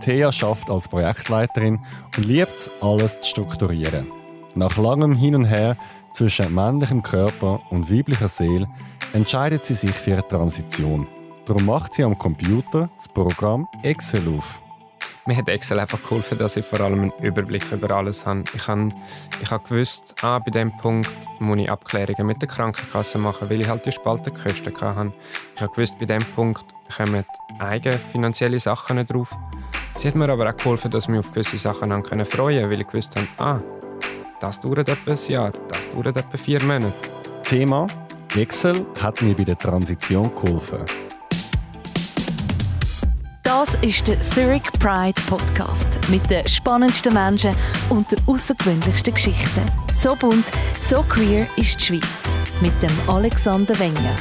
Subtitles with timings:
[0.00, 1.80] Thea schafft als Projektleiterin
[2.16, 4.10] und liebt es, alles zu strukturieren.
[4.54, 5.76] Nach langem Hin und Her
[6.12, 8.68] zwischen männlichem Körper und weiblicher Seele
[9.12, 11.06] entscheidet sie sich für eine Transition.
[11.46, 14.60] Darum macht sie am Computer das Programm Excel auf.
[15.28, 18.44] Mir hat Excel einfach geholfen, dass ich vor allem einen Überblick über alles habe.
[18.54, 18.92] Ich habe,
[19.42, 23.60] ich habe gewusst, ah, bei diesem Punkt muss ich Abklärungen mit der Krankenkasse machen, weil
[23.60, 25.12] ich halt die Spaltenkosten hatte.
[25.54, 26.64] Ich habe gewusst, bei diesem Punkt
[26.96, 27.26] kommen
[27.58, 29.36] eigene finanzielle Sachen drauf.
[29.98, 32.80] Sie hat mir aber auch geholfen, dass ich mich auf gewisse Sachen freuen konnte, weil
[32.80, 33.60] ich gewusst habe, ah,
[34.38, 36.94] das dauert etwa ein Jahr, das dauert etwa vier Monate.
[37.42, 37.88] Thema
[38.36, 40.78] Excel hat mir bei der Transition geholfen.
[43.42, 47.56] Das ist der Zurich Pride Podcast mit den spannendsten Menschen
[47.88, 49.62] und den außergewöhnlichsten Geschichten.
[49.92, 50.46] So bunt,
[50.78, 54.14] so queer ist die Schweiz mit dem Alexander Wenger.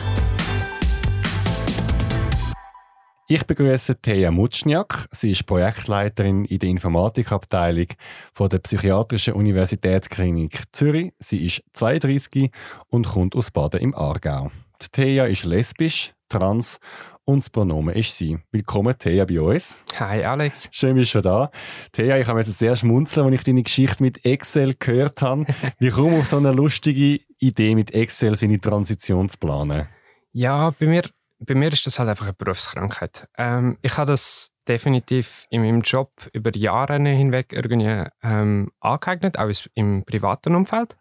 [3.30, 5.09] Ich begrüße Thea Mutschniak.
[5.12, 7.88] Sie ist Projektleiterin in der Informatikabteilung
[8.33, 11.11] von der Psychiatrischen Universitätsklinik Zürich.
[11.20, 12.50] Sie ist 32
[12.88, 14.50] und kommt aus Baden im Aargau.
[14.81, 16.80] Die Thea ist lesbisch, trans
[17.25, 18.39] und das Pronomen ist sie.
[18.53, 19.78] Willkommen, Thea, bei uns.
[20.00, 20.70] Hi, Alex.
[20.72, 21.52] Schön, bist du da.
[21.92, 25.45] Thea, ich habe jetzt sehr schmunzeln, als ich deine Geschichte mit Excel gehört habe.
[25.80, 29.89] Wie kommst du auf so eine lustige Idee, mit Excel seine Transition zu planen?
[30.31, 31.03] Ja, bei mir,
[31.39, 33.27] bei mir ist das halt einfach eine Berufskrankheit.
[33.38, 39.49] Ähm, ich habe das definitiv in meinem Job über Jahre hinweg irgendwie ähm, angeeignet, auch
[39.75, 40.97] im privaten Umfeld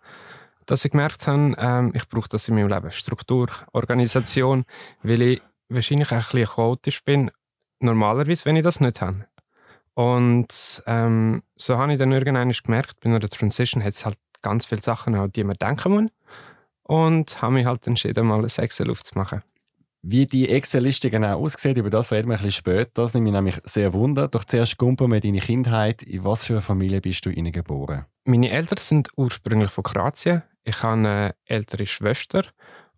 [0.66, 2.92] dass ich gemerkt habe, ähm, ich brauche das in meinem Leben.
[2.92, 4.64] Struktur, Organisation,
[5.02, 7.30] weil ich wahrscheinlich auch ein bisschen chaotisch bin,
[7.80, 9.26] normalerweise, wenn ich das nicht habe.
[9.94, 14.66] Und ähm, so habe ich dann irgendwann gemerkt, bei einer Transition hat es halt ganz
[14.66, 16.10] viele Sachen, an die man denken muss.
[16.82, 19.42] Und habe mich halt entschieden, mal ein Excel aufzumachen.
[20.08, 22.90] Wie die Excel-Liste genau aussieht, über das reden wir ein bisschen später.
[22.94, 24.28] Das nimmt mich nämlich sehr wunder.
[24.28, 26.04] Doch zuerst kumpen wir deine Kindheit.
[26.04, 28.06] In was für einer Familie bist du geboren?
[28.24, 30.44] Meine Eltern sind ursprünglich von Kroatien.
[30.62, 32.44] Ich habe eine ältere Schwester.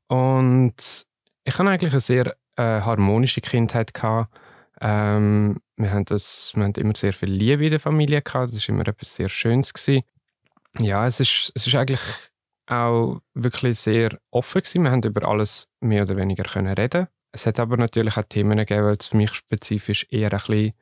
[0.08, 1.06] Und
[1.44, 4.38] ich habe eigentlich eine sehr äh, harmonische Kindheit gehabt.
[4.82, 8.52] Ähm, wir, haben das, wir haben immer sehr viel Liebe in der Familie gehabt.
[8.52, 9.72] Das war immer etwas sehr Schönes.
[9.72, 10.02] Gewesen.
[10.78, 12.02] Ja, es ist, es ist eigentlich
[12.68, 14.84] auch wirklich sehr offen gewesen.
[14.84, 17.08] Wir haben über alles mehr oder weniger können reden.
[17.32, 20.72] Es hat aber natürlich auch Themen gegeben, die für mich spezifisch eher ein bisschen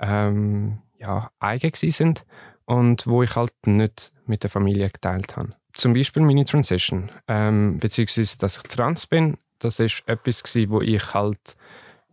[0.00, 2.24] ähm, ja, eigen sind
[2.66, 5.54] und wo ich halt nicht mit der Familie geteilt habe.
[5.72, 10.80] Zum Beispiel meine Transition, ähm, beziehungsweise dass ich trans bin, das ist etwas gewesen, wo
[10.80, 11.56] ich halt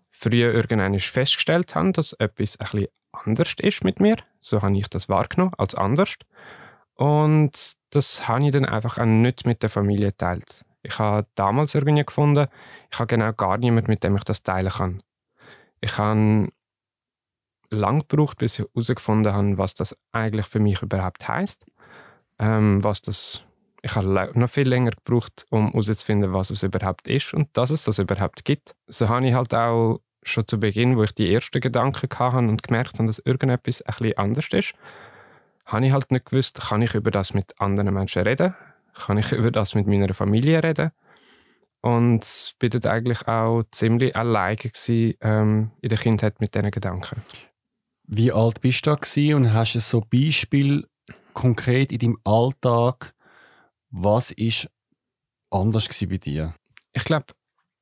[0.09, 4.17] früher irgendwann festgestellt habe, dass etwas ein bisschen anders ist mit mir.
[4.39, 6.15] So habe ich das wahrgenommen, als anders.
[6.95, 10.65] Und das habe ich dann einfach auch nicht mit der Familie geteilt.
[10.83, 12.47] Ich habe damals irgendwie gefunden,
[12.91, 15.03] ich habe genau gar niemanden, mit dem ich das teilen kann.
[15.79, 16.49] Ich habe
[17.69, 21.65] lang gebraucht, bis ich herausgefunden habe, was das eigentlich für mich überhaupt heißt,
[22.39, 23.45] ähm, was das
[23.83, 27.83] ich habe noch viel länger gebraucht, um herauszufinden, was es überhaupt ist und dass es
[27.83, 28.75] das überhaupt gibt.
[28.87, 32.61] So habe ich halt auch schon zu Beginn, wo ich die ersten Gedanken hatte und
[32.61, 34.73] gemerkt habe, dass irgendetwas ein bisschen anders ist,
[35.65, 38.55] habe ich halt nicht gewusst, kann ich über das mit anderen Menschen reden?
[38.93, 40.91] Kann ich über das mit meiner Familie reden?
[41.81, 47.23] Und bin dort eigentlich auch ziemlich alleine gewesen, ähm, in der Kindheit mit diesen Gedanken.
[48.03, 50.87] Wie alt bist du da und hast du so Beispiel
[51.33, 53.13] konkret in deinem Alltag
[53.91, 54.69] was ist
[55.49, 56.55] anders bei dir?
[56.93, 57.27] Ich glaube,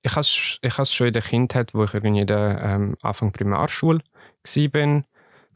[0.01, 4.00] ich habe es schon in der Kindheit, wo ich irgendwie in der ähm, Anfang Primarschule
[4.00, 5.03] war,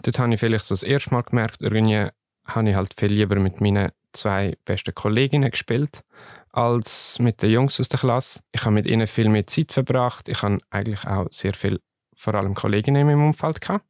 [0.03, 2.07] dort habe ich vielleicht das erste Mal gemerkt, irgendwie
[2.45, 6.03] habe ich halt viel lieber mit meinen zwei besten Kolleginnen gespielt
[6.51, 8.41] als mit den Jungs aus der Klasse.
[8.51, 10.29] Ich habe mit ihnen viel mehr Zeit verbracht.
[10.29, 11.79] Ich habe eigentlich auch sehr viel,
[12.15, 13.85] vor allem Kolleginnen in meinem Umfeld gehabt.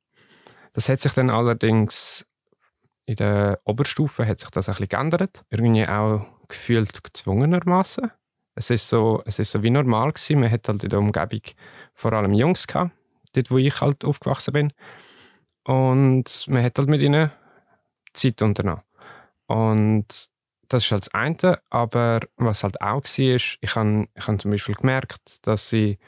[0.71, 2.25] Das hat sich dann allerdings
[3.05, 5.43] in der Oberstufe hat sich das ein bisschen geändert.
[5.49, 8.11] Irgendwie auch gefühlt gezwungenermaßen.
[8.55, 10.39] Es ist so, es ist so wie normal gewesen.
[10.39, 11.41] Man hat halt in der Umgebung
[11.93, 12.91] vor allem Jungs gehabt,
[13.33, 14.73] dort wo ich halt aufgewachsen bin.
[15.65, 17.31] Und man hat halt mit ihnen
[18.13, 18.83] Zeit unternommen.
[19.47, 20.29] Und
[20.67, 21.59] das ist halt das eine.
[21.69, 25.99] Aber was halt auch war, ist, ich habe ich hab zum Beispiel gemerkt, dass sie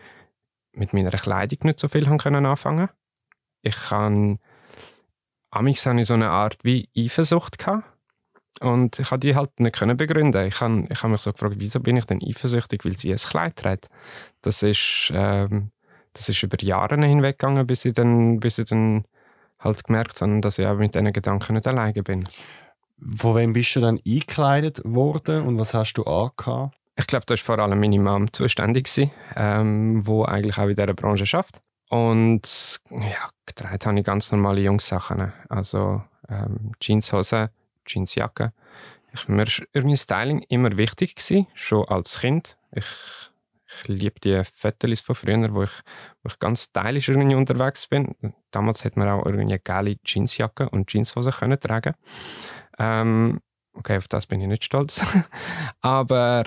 [0.73, 2.89] mit meiner Kleidung nicht so viel haben können anfangen.
[3.61, 4.39] Ich kann
[5.55, 7.85] Amix hatte ich so eine Art wie Eifersucht gehabt
[8.59, 10.47] und ich konnte die halt nicht können begründen.
[10.47, 13.17] Ich habe ich hab mich so gefragt, wieso bin ich denn eifersüchtig, weil sie ein
[13.17, 13.87] Kleid trägt.
[14.41, 15.71] Das ist, ähm,
[16.11, 19.05] das ist über Jahre hinweg gegangen, bis ich dann, bis ich dann
[19.65, 22.27] halt gemerkt habe, dass ich auch mit diesen Gedanken nicht alleine bin.
[23.17, 26.75] Von wem bist du dann eingekleidet worden und was hast du angehabt?
[26.97, 28.89] Ich glaube, da war vor allem meine Mom zuständig,
[29.35, 31.61] ähm, wo eigentlich auch in dieser Branche arbeitet.
[31.89, 35.33] Und ja, getragen habe ich ganz normale Jungssachen.
[35.49, 37.49] Also ähm, Jeanshose,
[37.85, 38.53] Jeansjacke.
[39.13, 42.57] Ich, mir war irgendwie Styling immer wichtig, gewesen, schon als Kind.
[42.71, 42.85] Ich,
[43.81, 45.71] ich liebe die Fotos von früher, wo ich,
[46.23, 48.15] wo ich ganz stylisch irgendwie unterwegs bin.
[48.51, 51.93] Damals hat man auch irgendwie geile Jeansjacke und Jeanshose können tragen.
[52.77, 53.39] Ähm,
[53.73, 55.05] okay, auf das bin ich nicht stolz.
[55.81, 56.43] Aber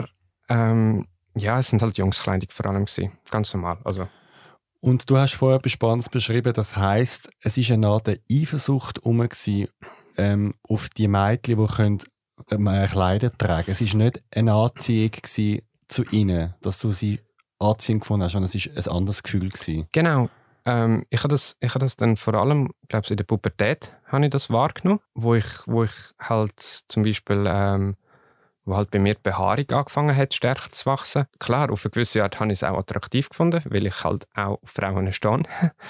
[0.48, 3.12] ähm, ja, es sind halt Jungskleidung vor allem gewesen.
[3.31, 3.78] Ganz normal.
[3.84, 4.08] Also
[4.81, 9.26] und du hast vorher etwas Spannendes beschrieben, das heißt, es ist eine Art Eifersucht um
[10.16, 11.98] ähm, auf die Mädchen, die können,
[12.50, 13.72] äh, Kleider tragen.
[13.72, 15.10] Es war nicht eine Anziehung
[15.88, 17.20] zu ihnen, dass du sie
[17.58, 19.49] anziehend gefunden hast, sondern es war ein anderes Gefühl.
[19.49, 19.88] Gewesen.
[19.93, 20.29] Genau.
[20.64, 24.31] Ähm, ich habe das, hab das dann vor allem, glaube in der Pubertät habe ich
[24.31, 27.96] das wahrgenommen, wo ich, wo ich halt zum Beispiel ähm,
[28.69, 31.25] wo halt bei mir die Behaarung angefangen hat, stärker zu wachsen.
[31.38, 34.62] Klar, auf eine gewisse Art habe ich es auch attraktiv gefunden, weil ich halt auch
[34.62, 35.43] auf Frauen stehe.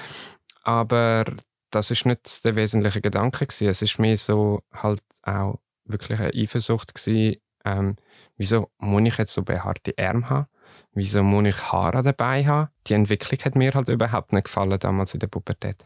[0.62, 1.24] Aber
[1.70, 3.68] das ist nicht der wesentliche Gedanke gewesen.
[3.68, 7.96] Es ist mehr so halt auch wirklich eine Eifersucht gewesen, ähm,
[8.36, 10.46] wieso muss ich jetzt so behaarte Arme haben?
[10.92, 12.68] Wieso muss ich Haare dabei haben?
[12.86, 15.84] Die Entwicklung hat mir halt überhaupt nicht gefallen damals in der Pubertät.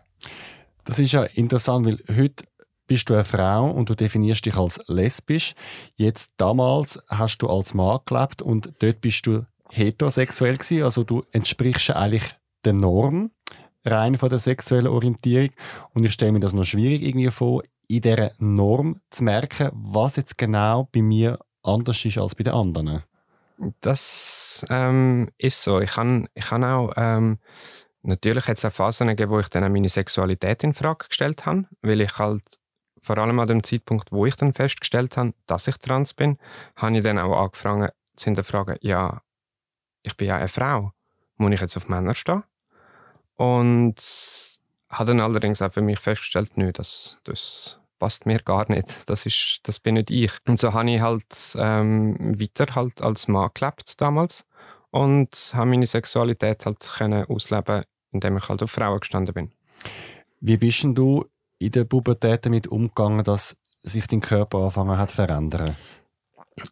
[0.85, 2.45] Das ist ja interessant, weil heute
[2.87, 5.55] bist du eine Frau und du definierst dich als lesbisch.
[5.97, 11.25] Jetzt damals hast du als Mann gelebt und dort bist du heterosexuell gewesen, also du
[11.33, 12.35] entsprichst eigentlich
[12.65, 13.31] der Norm
[13.85, 15.51] rein von der sexuellen Orientierung
[15.95, 20.17] und ich stelle mir das noch schwierig irgendwie vor, in dieser Norm zu merken, was
[20.17, 23.03] jetzt genau bei mir anders ist als bei den anderen.
[23.81, 25.81] Das ähm, ist so.
[25.81, 27.39] Ich habe ich kann auch ähm,
[28.03, 31.67] natürlich hat es auch Phasen gegeben, wo ich dann meine Sexualität in Frage gestellt habe,
[31.81, 32.43] weil ich halt
[33.01, 36.39] vor allem an dem Zeitpunkt, wo ich dann festgestellt habe, dass ich trans bin,
[36.77, 39.23] habe ich dann auch angefangen zu hinterfragen, ja,
[40.03, 40.93] ich bin ja eine Frau,
[41.37, 42.45] muss ich jetzt auf Männer stehen?
[43.35, 43.97] Und
[44.89, 49.27] habe dann allerdings auch für mich festgestellt, nö, das, das passt mir gar nicht, das,
[49.27, 50.33] ist, das bin nicht ich.
[50.49, 54.45] Und so habe ich halt ähm, weiter halt als Mann gelebt damals
[54.91, 59.53] und habe meine Sexualität halt können ausleben, indem ich halt auf Frauen gestanden bin.
[60.41, 61.27] Wie bist denn du
[61.61, 65.77] in der Pubertät damit umgegangen, dass sich dein Körper anfangen hat zu verändern?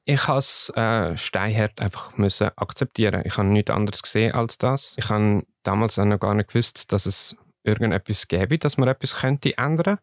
[0.04, 3.22] Ich habe es äh, steinhart einfach müssen akzeptieren.
[3.24, 4.96] Ich habe nichts anderes gesehen als das.
[4.98, 9.14] Ich habe damals auch noch gar nicht gewusst, dass es irgendetwas gäbe, dass man etwas
[9.14, 9.98] könnte ändern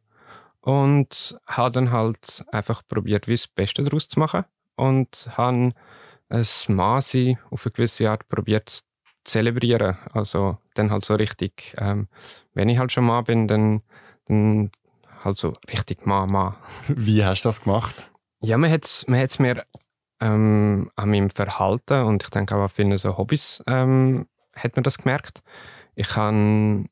[0.67, 4.43] und habe dann halt einfach probiert, wie das Beste daraus zu machen
[4.75, 5.71] und habe
[6.27, 8.81] ein Masi auf eine gewisse Art probiert zu
[9.23, 9.97] zelebrieren.
[10.11, 12.09] Also dann halt so richtig, ähm,
[12.53, 13.81] wenn ich halt schon mal bin, dann
[14.25, 14.69] dann
[15.23, 16.57] halt so richtig Mama.
[16.89, 18.11] Wie hast du das gemacht?
[18.41, 19.63] Ja, man hat es man mir
[20.19, 24.83] ähm, an meinem Verhalten und ich denke auch an vielen so Hobbys ähm, hat man
[24.83, 25.41] das gemerkt.
[25.95, 26.89] Ich habe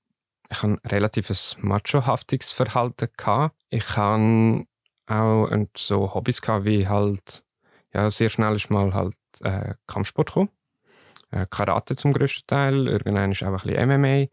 [0.49, 3.55] ich han relativ machohaftiges Verhalten gehabt.
[3.69, 4.65] Ich habe
[5.07, 7.43] auch so Hobbys gehabt, wie halt
[7.93, 10.49] ja sehr schnell ist mal halt äh, Kampfsport gekommen.
[11.31, 14.27] Äh, Karate zum größten Teil, irgendwann ist auch ein MMA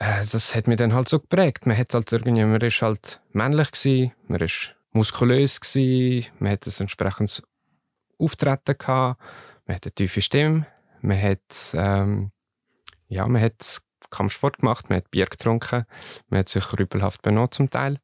[0.00, 1.66] äh, das hat mich dann halt so geprägt.
[1.66, 6.66] Man hat halt irgendwie, man ist halt männlich gewesen, man ist muskulös gewesen, man hat
[6.66, 7.42] ein entsprechendes
[8.18, 9.20] Auftreten gehabt,
[9.66, 10.66] man hat eine tiefe Stimme,
[11.00, 12.32] man hat, ähm,
[13.08, 15.86] ja, man hat Kampfsport gemacht, man hat Bier getrunken,
[16.28, 17.98] man hat sich rübelhaft benutzt zum Teil.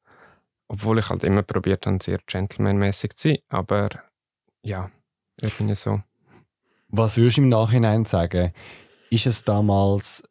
[0.68, 3.38] Obwohl ich halt immer probiert habe, sehr gentlemanmäßig zu sein.
[3.48, 3.90] Aber
[4.62, 4.90] ja,
[5.40, 6.02] irgendwie so.
[6.88, 8.52] Was würdest du im Nachhinein sagen?
[9.10, 10.24] Ist es damals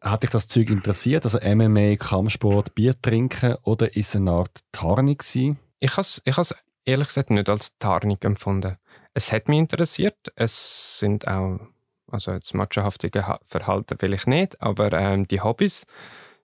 [0.00, 1.24] hat dich das Zeug interessiert?
[1.24, 5.58] Also MMA, Kampfsport, Bier trinken oder ist es eine Art Tarnung gewesen?
[5.80, 6.36] Ich habe es ich
[6.84, 8.76] ehrlich gesagt nicht als Tarnung empfunden.
[9.14, 10.32] Es hat mich interessiert.
[10.36, 11.60] Es sind auch,
[12.10, 15.86] also jetzt machohaftige Verhalten will ich nicht, aber ähm, die Hobbys,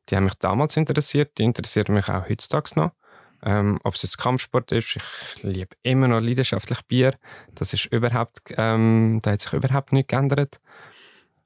[0.08, 2.92] die haben mich damals interessiert, die interessieren mich auch heutzutage noch.
[3.42, 7.14] Ähm, ob es jetzt Kampfsport ist, ich liebe immer noch leidenschaftlich Bier.
[7.54, 10.60] Das ist überhaupt, ähm, da hat sich überhaupt nichts geändert.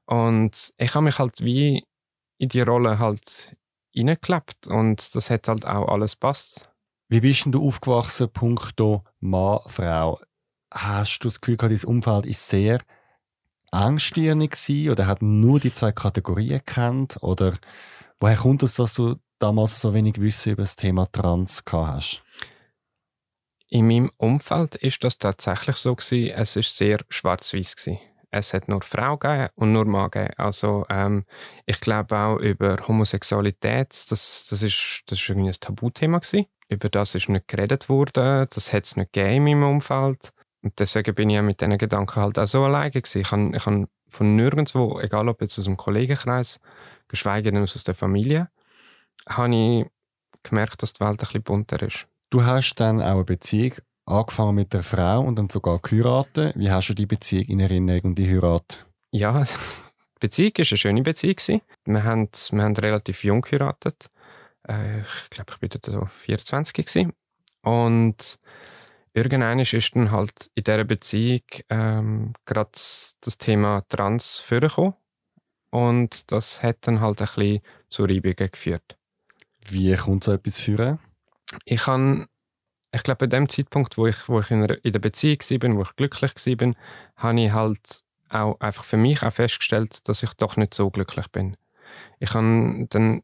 [0.05, 1.85] Und ich habe mich halt wie
[2.37, 3.55] in die Rolle halt
[3.95, 6.69] reingeklebt und das hat halt auch alles passt.
[7.07, 10.19] Wie bist denn du aufgewachsen, punkto Mann, Frau?
[10.73, 12.79] Hast du das Gefühl, dein Umfeld ist sehr
[13.71, 17.17] engstirnig gewesen oder hat nur die zwei Kategorien kennt?
[17.21, 17.57] Oder
[18.19, 22.23] woher kommt es, dass du damals so wenig Wissen über das Thema Trans gehabt hast?
[23.67, 26.29] In meinem Umfeld ist das tatsächlich so gewesen.
[26.29, 27.75] Es ist sehr schwarz-weiß
[28.35, 29.17] es hat nur Frau
[29.55, 30.33] und nur Mann gegeben.
[30.37, 31.25] Also ähm,
[31.65, 36.45] ich glaube auch über Homosexualität, das, das, ist, das ist irgendwie ein Tabuthema gewesen.
[36.67, 40.33] Über das ist nicht geredet worden, das hat es nicht gegeben in meinem Umfeld.
[40.65, 43.21] Und deswegen bin ich ja mit diesen Gedanken halt auch so alleine gewesen.
[43.21, 46.59] Ich habe ich von nirgendwo, egal ob jetzt aus dem Kollegenkreis,
[47.07, 48.49] geschweige denn aus der Familie,
[49.29, 49.85] habe ich
[50.41, 52.07] gemerkt, dass die Welt ein bisschen bunter ist.
[52.31, 53.73] Du hast dann auch eine Beziehung
[54.07, 56.55] angefangen mit der Frau und dann sogar geheiratet.
[56.57, 58.87] Wie hast du die Beziehung in Erinnerung und die Heirat?
[59.11, 59.49] Ja, die
[60.19, 61.61] Beziehung war eine schöne Beziehung.
[61.85, 64.09] Wir haben, wir haben relativ jung geheiratet.
[64.67, 67.13] Äh, ich glaube, ich war dort so 24 gewesen.
[67.61, 68.39] Und
[69.15, 74.93] irgendwann ist dann halt in dieser Beziehung ähm, gerade das Thema Trans vorgekommen.
[75.71, 78.97] Und das hat dann halt ein bisschen zu Reibungen geführt.
[79.67, 80.99] Wie kommt so etwas führen?
[81.65, 82.27] Ich habe,
[82.93, 85.75] ich glaube, bei dem Zeitpunkt, wo ich, wo ich in, einer, in der Beziehung war,
[85.77, 86.73] wo ich glücklich war,
[87.15, 91.27] habe ich halt auch einfach für mich auch festgestellt, dass ich doch nicht so glücklich
[91.29, 91.57] bin.
[92.19, 93.21] Ich habe dann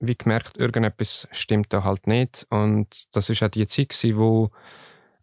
[0.00, 2.46] wie gemerkt, irgendetwas stimmt da halt nicht.
[2.50, 4.50] Und das ist auch die Zeit, gewesen, wo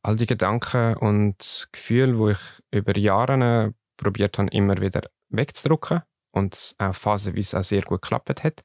[0.02, 2.40] all die Gedanken und Gefühle, wo ich
[2.72, 8.64] über Jahre probiert habe, immer wieder wegzudrücken und auch phasenweise auch sehr gut geklappt hat,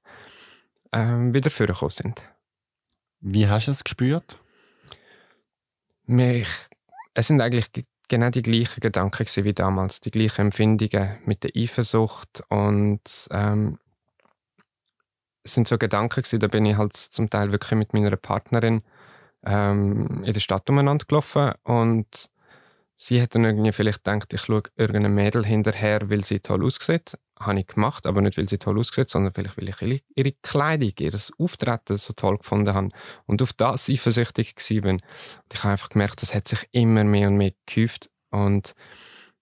[0.93, 2.23] ähm, wieder vorgekommen sind.
[3.21, 4.38] Wie hast du es gespürt?
[6.05, 6.49] Mich,
[7.14, 7.71] es sind eigentlich
[8.09, 13.78] genau die gleichen Gedanken wie damals, die gleichen Empfindungen mit der Eifersucht und ähm,
[15.43, 18.83] es sind so Gedanken gewesen, da bin ich halt zum Teil wirklich mit meiner Partnerin
[19.47, 22.29] ähm, in der Stadt umeinander gelaufen und
[22.95, 27.17] sie hat dann irgendwie vielleicht gedacht, ich schaue irgendeinem Mädel hinterher, weil sie toll aussieht.
[27.38, 30.93] Habe ich gemacht, aber nicht, weil sie toll aussieht, sondern vielleicht, weil ich ihre Kleidung,
[30.99, 32.88] ihr Auftreten so toll gefunden habe
[33.26, 34.91] und auf das eifersüchtig war.
[34.91, 35.03] Und
[35.53, 38.75] ich habe einfach gemerkt, das hat sich immer mehr und mehr gehäuft und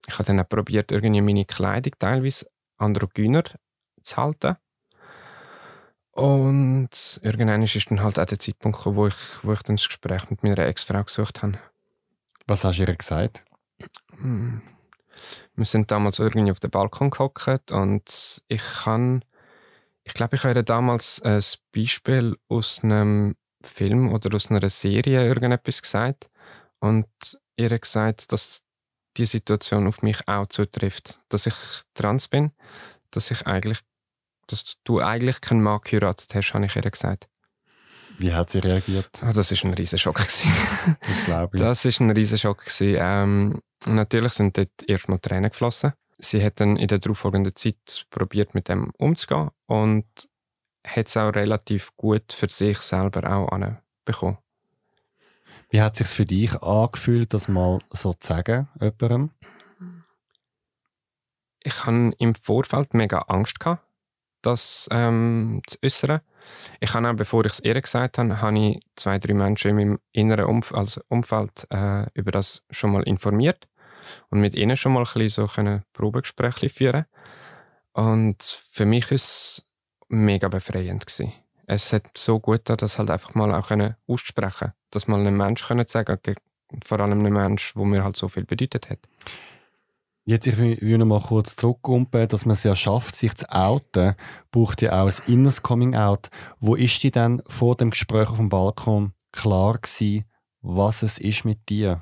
[0.07, 2.47] ich habe dann auch probiert, irgendwie meine Kleidung teilweise
[2.77, 3.43] androgyner
[4.03, 4.57] zu halten
[6.15, 9.85] und irgendwann ist dann halt auch der Zeitpunkt gekommen, wo ich, wo ich dann das
[9.85, 11.59] Gespräch mit meiner Ex-Frau gesucht habe.
[12.47, 13.43] Was hast du ihr gesagt?
[14.11, 14.61] Hm.
[15.55, 19.25] Wir sind damals irgendwie auf dem Balkon gehockt und ich kann,
[20.05, 21.43] ich glaube, ich habe ihr damals ein
[21.73, 26.29] Beispiel aus einem Film oder aus einer Serie irgendetwas gesagt
[26.79, 27.07] und
[27.57, 28.63] ihr gesagt, dass
[29.17, 31.55] die Situation auf mich auch zutrifft, dass ich
[31.93, 32.53] trans bin,
[33.11, 33.79] dass ich eigentlich
[34.47, 37.27] dass du eigentlich keinen Mann geheiratet hast, habe ich ihr gesagt.
[38.17, 39.09] Wie hat sie reagiert?
[39.23, 40.17] Oh, das war ein Riesenschock.
[40.17, 40.45] das
[41.25, 41.61] glaube ich.
[41.61, 42.63] Das war ein Riesenschock.
[42.81, 45.93] Ähm, natürlich sind dort erstmal Tränen geflossen.
[46.17, 50.05] Sie hat dann in der darauffolgenden Zeit probiert, mit dem umzugehen und
[50.85, 53.49] hat es auch relativ gut für sich selber auch
[54.05, 54.37] bekommen.
[55.69, 59.31] Wie hat es sich für dich angefühlt, das mal so zu sagen, jemandem?
[61.63, 63.84] Ich hatte im Vorfeld mega Angst gehabt,
[64.45, 66.21] das ähm, zu äußern.
[66.79, 69.75] Ich habe auch, bevor ich es ihr gesagt habe, habe ich zwei, drei Menschen in
[69.75, 73.67] meinem inneren Umf also Umfeld äh, über das schon mal informiert
[74.29, 77.05] und mit ihnen schon mal ein bisschen so ein Probegespräche führen.
[77.93, 79.65] Und für mich war es
[80.09, 81.33] mega befreiend gewesen.
[81.67, 83.71] Es hat so gut getan, das halt einfach mal auch
[84.07, 86.19] aussprechen, dass mal einem Mensch können sagen,
[86.83, 88.99] vor allem einem Mensch, wo mir halt so viel bedeutet hat.
[90.27, 94.15] Jetzt, ich will noch mal kurz zurückkumpen, dass man es ja schafft, sich zu outen,
[94.49, 96.29] braucht ja auch ein inneres Coming-out.
[96.59, 100.25] Wo ist die denn vor dem Gespräch auf dem Balkon klar gewesen,
[100.61, 102.01] was es ist mit dir?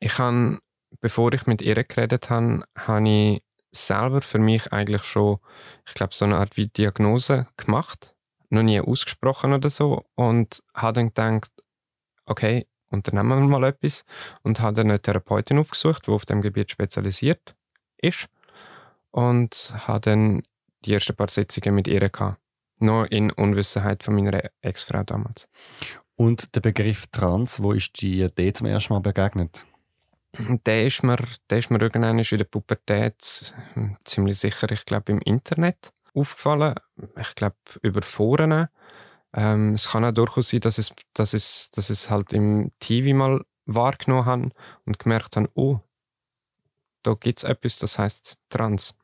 [0.00, 0.58] Ich habe,
[1.00, 3.42] bevor ich mit ihr geredet habe, habe ich
[3.72, 5.38] selber für mich eigentlich schon,
[5.88, 8.14] ich glaube, so eine Art wie Diagnose gemacht.
[8.50, 10.04] Noch nie ausgesprochen oder so.
[10.14, 11.52] Und habe dann gedacht,
[12.26, 14.04] okay, unternehmen wir mal etwas
[14.42, 17.54] und habe eine Therapeutin aufgesucht, die auf dem Gebiet spezialisiert
[17.98, 18.28] ist
[19.10, 20.42] und habe dann
[20.84, 22.38] die ersten paar Sitzungen mit ihr gehabt.
[22.78, 25.48] Nur in Unwissenheit von meiner Ex-Frau damals.
[26.16, 29.66] Und der Begriff Trans, wo ist dir der zum ersten Mal begegnet?
[30.64, 31.18] Der ist mir,
[31.50, 33.54] der ist mir irgendwann in der Pubertät
[34.04, 36.74] ziemlich sicher, ich glaube, im Internet aufgefallen.
[37.18, 38.68] Ich glaube, über Foren
[39.34, 43.14] ähm, es kann auch durchaus sein, dass es, dass, es, dass es halt im TV
[43.16, 44.52] mal wahrgenommen haben
[44.84, 45.80] und gemerkt haben, oh,
[47.02, 48.94] da gibt es etwas, das heißt Trans.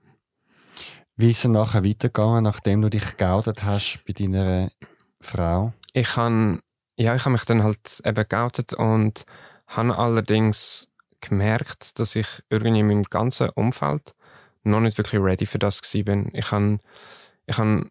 [1.17, 4.71] Wie ist es nachher weitergegangen, nachdem du dich geoutet hast bei deiner
[5.21, 5.73] Frau?
[5.95, 6.61] Ich habe
[6.99, 9.25] ja, ich mich dann halt eben geoutet und
[9.67, 10.89] habe allerdings
[11.21, 14.15] gemerkt, dass ich irgendwie in meinem ganzen Umfeld
[14.63, 16.35] noch nicht wirklich ready für das war.
[16.35, 16.79] Ich habe,
[17.47, 17.89] ich habe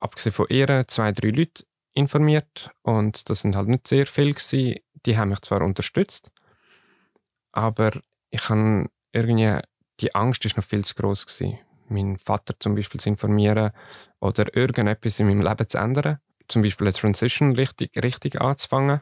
[0.00, 1.64] abgesehen von ihr zwei, drei Leute
[1.98, 4.76] informiert und das sind halt nicht sehr viele gewesen.
[5.06, 6.30] Die haben mich zwar unterstützt,
[7.52, 8.00] aber
[8.30, 9.60] ich habe irgendwie
[10.00, 11.58] die Angst ist noch viel zu groß gewesen.
[11.88, 13.72] Meinen Vater zum Beispiel zu informieren
[14.20, 19.00] oder irgendetwas in meinem Leben zu ändern, zum Beispiel eine Transition richtig, richtig anzufangen,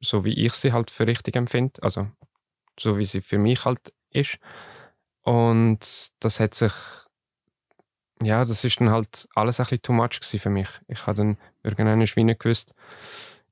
[0.00, 2.08] so wie ich sie halt für richtig empfinde, also
[2.78, 4.38] so wie sie für mich halt ist.
[5.22, 6.72] Und das hat sich
[8.22, 10.68] ja, das ist dann halt alles ein bisschen too much für mich.
[10.88, 12.74] Ich habe dann irgendwann nicht gewusst,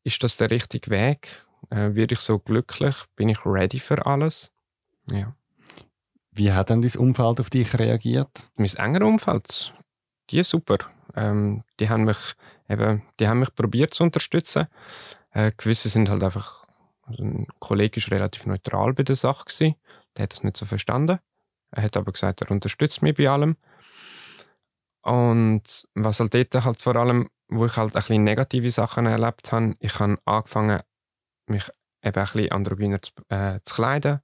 [0.03, 1.45] ist das der richtige Weg?
[1.71, 2.95] Äh, werde ich so glücklich?
[3.17, 4.51] Bin ich ready für alles?
[5.11, 5.35] Ja.
[6.31, 8.49] Wie hat dann dein Umfeld auf dich reagiert?
[8.57, 9.73] Mein enger Umfeld,
[10.31, 10.79] die ist super.
[11.15, 12.19] Ähm, die haben mich
[12.69, 14.67] eben, die haben mich probiert zu unterstützen.
[15.31, 16.67] Äh, gewisse sind halt einfach,
[17.03, 19.77] also ein Kollege ist relativ neutral bei der Sache gewesen.
[20.17, 21.19] Der hat das nicht so verstanden.
[21.71, 23.57] Er hat aber gesagt, er unterstützt mich bei allem.
[25.05, 29.53] Und was halt dort halt vor allem, wo ich halt ein bisschen negative Sachen erlebt
[29.53, 30.81] habe, ich habe angefangen,
[31.47, 31.69] mich
[32.03, 34.21] eben ein bisschen androgyner zu, äh, zu kleiden.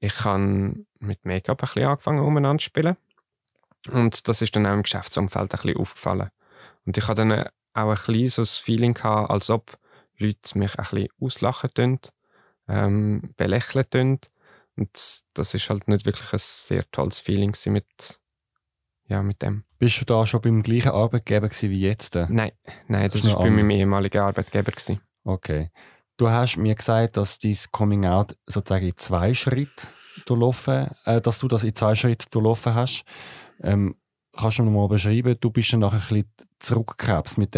[0.00, 2.96] Ich habe mit Make-up ein bisschen angefangen, umeinander zu spielen.
[3.88, 6.30] Und das ist dann auch im Geschäftsumfeld ein bisschen aufgefallen.
[6.84, 9.78] Und ich hatte dann auch ein bisschen so das Feeling gehabt, als ob
[10.18, 12.00] Leute mich ein bisschen auslachen tun,
[12.68, 14.18] ähm, belächeln tun.
[14.76, 18.19] Und das ist halt nicht wirklich ein sehr tolles Feeling mit,
[19.10, 19.64] ja, mit dem.
[19.78, 22.14] Bist du da schon beim gleichen Arbeitgeber wie jetzt?
[22.14, 22.52] Nein,
[22.86, 24.70] nein, das, das war bei meinem ehemaligen Arbeitgeber.
[24.70, 25.00] Gewesen.
[25.24, 25.70] Okay.
[26.16, 29.88] Du hast mir gesagt, dass dein Coming Out sozusagen in zwei Schritte
[30.26, 33.04] durchlaufen, äh, dass du das in zwei Schritten durchlaufen hast.
[33.62, 33.96] Ähm,
[34.36, 37.56] kannst du noch mal beschreiben, du bist dann nachher ein bisschen zurückgekrebst mit,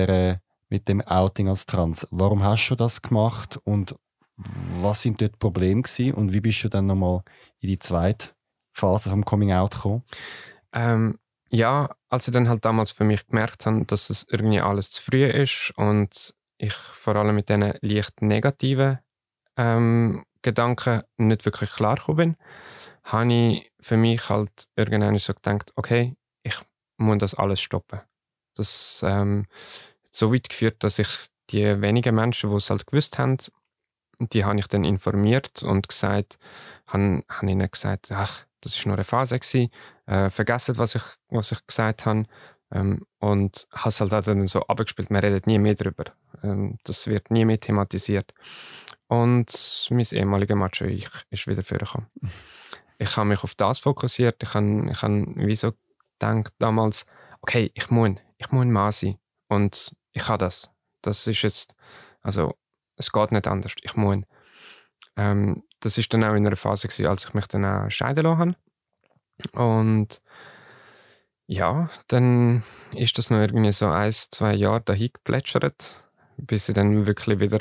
[0.70, 2.08] mit dem Outing als Trans.
[2.10, 3.94] Warum hast du das gemacht und
[4.80, 7.22] was sind dort die Probleme gewesen und wie bist du dann nochmal
[7.60, 8.28] in die zweite
[8.72, 10.02] Phase vom Coming Out gekommen?
[10.72, 11.18] Ähm,
[11.52, 15.02] ja, als ich dann halt damals für mich gemerkt habe, dass es irgendwie alles zu
[15.02, 18.98] früh ist und ich vor allem mit diesen leicht negativen
[19.58, 22.36] ähm, Gedanken nicht wirklich klar bin,
[23.04, 26.58] habe ich für mich halt irgendwann so gedacht, okay, ich
[26.96, 28.00] muss das alles stoppen.
[28.54, 29.46] Das ähm,
[30.04, 31.08] hat so weit geführt, dass ich
[31.50, 33.36] die wenigen Menschen, die es halt gewusst haben,
[34.18, 36.38] die habe ich dann informiert und gesagt,
[36.86, 39.70] habe, habe ihnen gesagt, ach, das ist nur eine Phase gewesen,
[40.06, 42.24] äh, vergessen, was ich, was ich gesagt habe
[42.72, 46.04] ähm, und habe es halt dann so abgespielt, man redet nie mehr darüber.
[46.42, 48.32] Ähm, das wird nie mehr thematisiert.
[49.08, 52.08] Und mein ehemaliger Macho ich ist wieder vorgekommen.
[52.98, 54.42] ich habe mich auf das fokussiert.
[54.42, 55.72] Ich habe, ich habe wie so
[56.18, 57.04] gedacht damals,
[57.42, 59.18] okay, ich muss, ich muss Mann sein.
[59.48, 60.70] Und ich habe das.
[61.02, 61.74] Das ist jetzt,
[62.22, 62.54] also,
[62.96, 63.74] es geht nicht anders.
[63.82, 64.18] Ich muss.
[65.16, 68.24] Ähm, das ist dann auch in einer Phase gewesen, als ich mich dann auch scheiden
[68.24, 68.56] lassen habe.
[69.52, 70.22] Und
[71.46, 77.06] ja, dann ist das noch irgendwie so ein, zwei Jahre dahin geplätschert, bis ich dann
[77.06, 77.60] wirklich wieder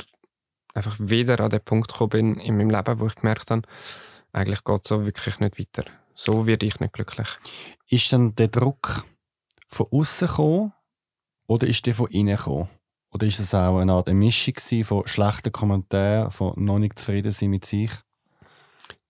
[0.74, 3.64] einfach wieder an den Punkt gekommen bin in meinem Leben, wo ich gemerkt habe,
[4.32, 5.90] eigentlich geht es so wirklich nicht weiter.
[6.14, 7.28] So werde ich nicht glücklich.
[7.90, 9.06] Ist dann der Druck
[9.68, 10.74] von außen gekommen
[11.48, 12.70] oder ist der von innen gekommen?
[13.14, 14.56] Oder ist es auch eine Art Mischung
[14.86, 17.92] von schlechten Kommentaren, von noch nicht zufrieden sein mit sich?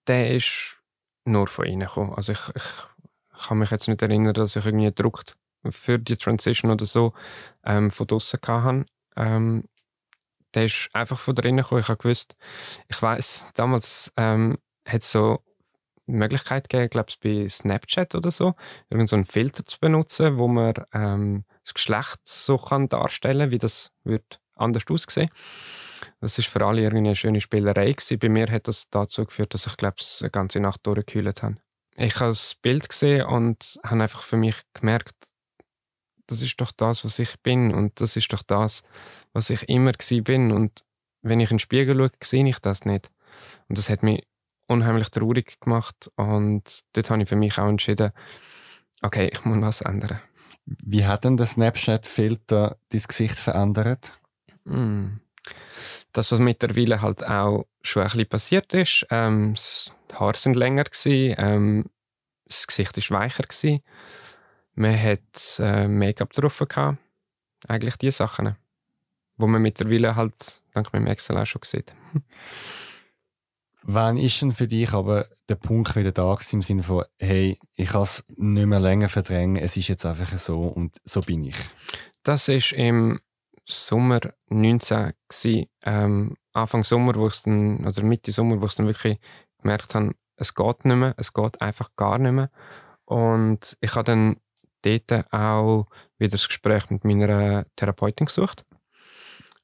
[0.07, 0.81] Der ist
[1.25, 2.13] nur von innen gekommen.
[2.13, 5.23] Also ich, ich kann mich jetzt nicht erinnern, dass ich irgendwie Druck
[5.69, 7.13] für die Transition oder so
[7.63, 8.85] ähm, von draußen hatte.
[9.15, 9.65] Ähm,
[10.53, 11.81] der ist einfach von drinnen gekommen.
[11.81, 12.35] Ich habe gewusst,
[12.87, 15.43] ich weiß damals ähm, hat es so
[16.07, 18.55] die Möglichkeit gegeben, glaube ich, bei Snapchat oder so,
[18.89, 23.91] irgend so Filter zu benutzen, wo man ähm, das Geschlecht so kann darstellen, wie das
[24.03, 25.29] wird anders aussehen.
[26.19, 28.19] Das ist für alle irgendwie eine schöne Spielerei gewesen.
[28.19, 31.57] Bei mir hat das dazu geführt, dass ich glaube, eine ganze Nacht durchgekühlt habe.
[31.95, 35.15] Ich habe das Bild gesehen und habe einfach für mich gemerkt,
[36.27, 38.83] das ist doch das, was ich bin und das ist doch das,
[39.33, 39.91] was ich immer
[40.23, 40.83] bin und
[41.21, 43.11] wenn ich in den Spiegel schaue, sehe ich das nicht.
[43.67, 44.25] Und das hat mich
[44.67, 48.11] unheimlich traurig gemacht und dort habe ich für mich auch entschieden,
[49.01, 50.21] okay, ich muss was ändern.
[50.65, 54.13] Wie hat denn der Snapchat-Filter dein Gesicht verändert?
[54.63, 55.17] Mm.
[56.13, 59.55] Das, was mittlerweile halt auch schon ein bisschen passiert ist, ähm,
[60.11, 61.85] die Haare sind länger gewesen, ähm,
[62.45, 63.81] das Gesicht ist weicher gewesen,
[64.75, 66.97] man hat äh, Make-up drauf gehabt.
[67.67, 68.55] Eigentlich die Sachen,
[69.37, 71.93] wo man mittlerweile halt dank meinem Excel auch schon sieht.
[73.83, 77.89] Wann ist denn für dich aber der Punkt wieder da im Sinne von, hey, ich
[77.89, 81.55] kann es nicht mehr länger verdrängen, es ist jetzt einfach so und so bin ich?
[82.23, 83.19] Das ist im
[83.71, 88.87] Sommer 19 gewesen, ähm, Anfang Sommer, wo ich dann, oder Mitte Sommer, wo ich dann
[88.87, 89.19] wirklich
[89.59, 92.49] gemerkt habe, es geht nicht mehr, es geht einfach gar nicht mehr.
[93.05, 94.37] Und ich habe dann
[94.81, 98.65] dort auch wieder das Gespräch mit meiner Therapeutin gesucht.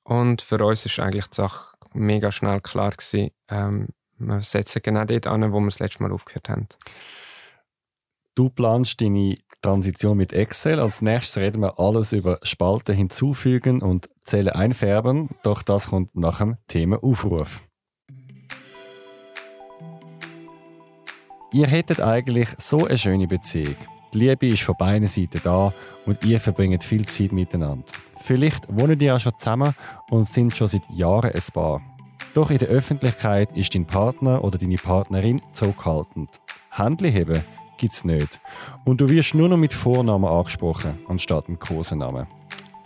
[0.04, 3.90] Und für uns ist eigentlich die Sache mega schnell klar gewesen, ähm,
[4.20, 6.68] wir setzen genau dort an, wo wir das letzte Mal aufgehört haben.
[8.36, 9.38] Du planst deine
[9.68, 10.80] Transition mit Excel.
[10.80, 15.28] Als nächstes reden wir alles über Spalten hinzufügen und Zellen einfärben.
[15.44, 17.68] Doch das kommt nach dem Thema Aufruf.
[21.52, 23.76] Ihr hättet eigentlich so eine schöne Beziehung.
[24.14, 25.74] Die Liebe ist von beiden Seiten da
[26.06, 27.84] und ihr verbringt viel Zeit miteinander.
[28.22, 29.76] Vielleicht wohnen ihr ja schon zusammen
[30.10, 31.82] und sind schon seit Jahren ein Paar.
[32.34, 36.30] Doch in der Öffentlichkeit ist dein Partner oder deine Partnerin zurückhaltend.
[36.72, 37.44] Händchen heben
[37.78, 38.40] gibt's nicht.
[38.86, 42.28] Und du wirst nur noch mit Vornamen angesprochen, anstatt mit Kosenamen.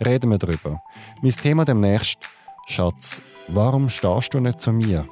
[0.04, 0.82] Reden wir darüber.
[1.20, 2.18] Mein Thema demnächst,
[2.66, 5.06] Schatz, warum stehst du nicht zu mir?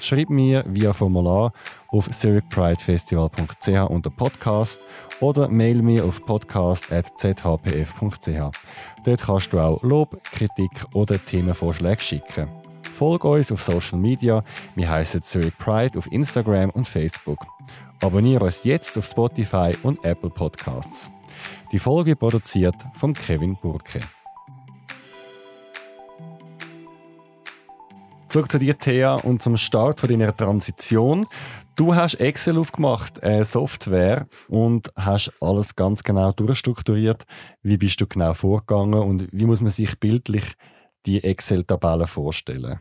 [0.00, 1.52] Schreib mir via Formular
[1.88, 4.80] auf zurichpridefestival.ch unter Podcast
[5.20, 8.58] oder mail mir auf podcast.zhpf.ch.
[9.04, 12.48] Dort kannst du auch Lob, Kritik oder Themenvorschläge schicken.
[12.94, 14.44] Folge uns auf Social Media.
[14.74, 17.44] Wir heißen Zurich Pride auf Instagram und Facebook.
[18.00, 21.10] Abonniere uns jetzt auf Spotify und Apple Podcasts.
[21.72, 24.00] Die Folge produziert von Kevin Burke.
[28.28, 31.26] Zurück zu dir, Thea, und zum Start von deiner Transition.
[31.74, 37.24] Du hast Excel aufgemacht, äh, Software, und hast alles ganz genau durchstrukturiert.
[37.62, 40.54] Wie bist du genau vorgegangen und wie muss man sich bildlich
[41.04, 42.78] die Excel-Tabelle vorstellen?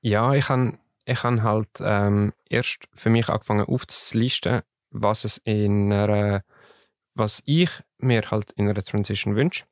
[0.00, 5.92] Ja, ich habe ich hab halt ähm, erst für mich angefangen aufzulisten, was es in
[5.92, 6.42] einer,
[7.14, 9.64] was ich mir halt in einer Transition wünsche.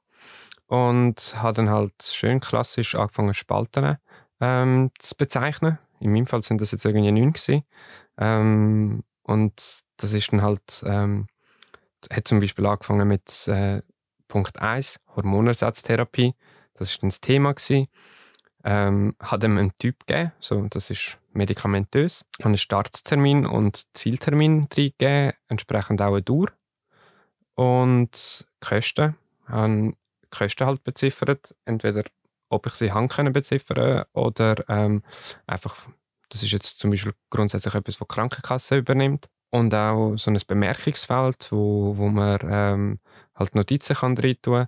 [0.67, 3.99] Und habe dann halt schön klassisch angefangen Spalten
[4.41, 5.79] ähm, zu bezeichnen.
[6.01, 7.35] In meinem Fall sind das jetzt irgendwie neun.
[8.17, 11.27] Ähm, und das ist dann halt, ähm,
[12.11, 13.83] hat zum Beispiel angefangen mit äh,
[14.29, 16.35] Punkt 1, Hormonersatztherapie.
[16.75, 17.89] Das ist dann das Thema gewesen.
[18.65, 22.25] Ähm, hat ihm einen Typ gegeben, so, das ist medikamentös.
[22.39, 26.49] Ich habe einen Starttermin und Zieltermin gegeben, entsprechend auch eine Dauer.
[27.55, 29.17] Und Kosten,
[29.49, 29.95] habe
[30.31, 32.05] Kosten halt beziffert, entweder
[32.49, 35.03] ob ich sie können beziffern oder ähm,
[35.47, 35.87] einfach,
[36.29, 39.29] das ist jetzt zum Beispiel grundsätzlich etwas, was die Krankenkasse übernimmt.
[39.51, 43.01] Und auch so ein Bemerkungsfeld, wo, wo man ähm,
[43.37, 44.67] halt Notizen kann rein tun.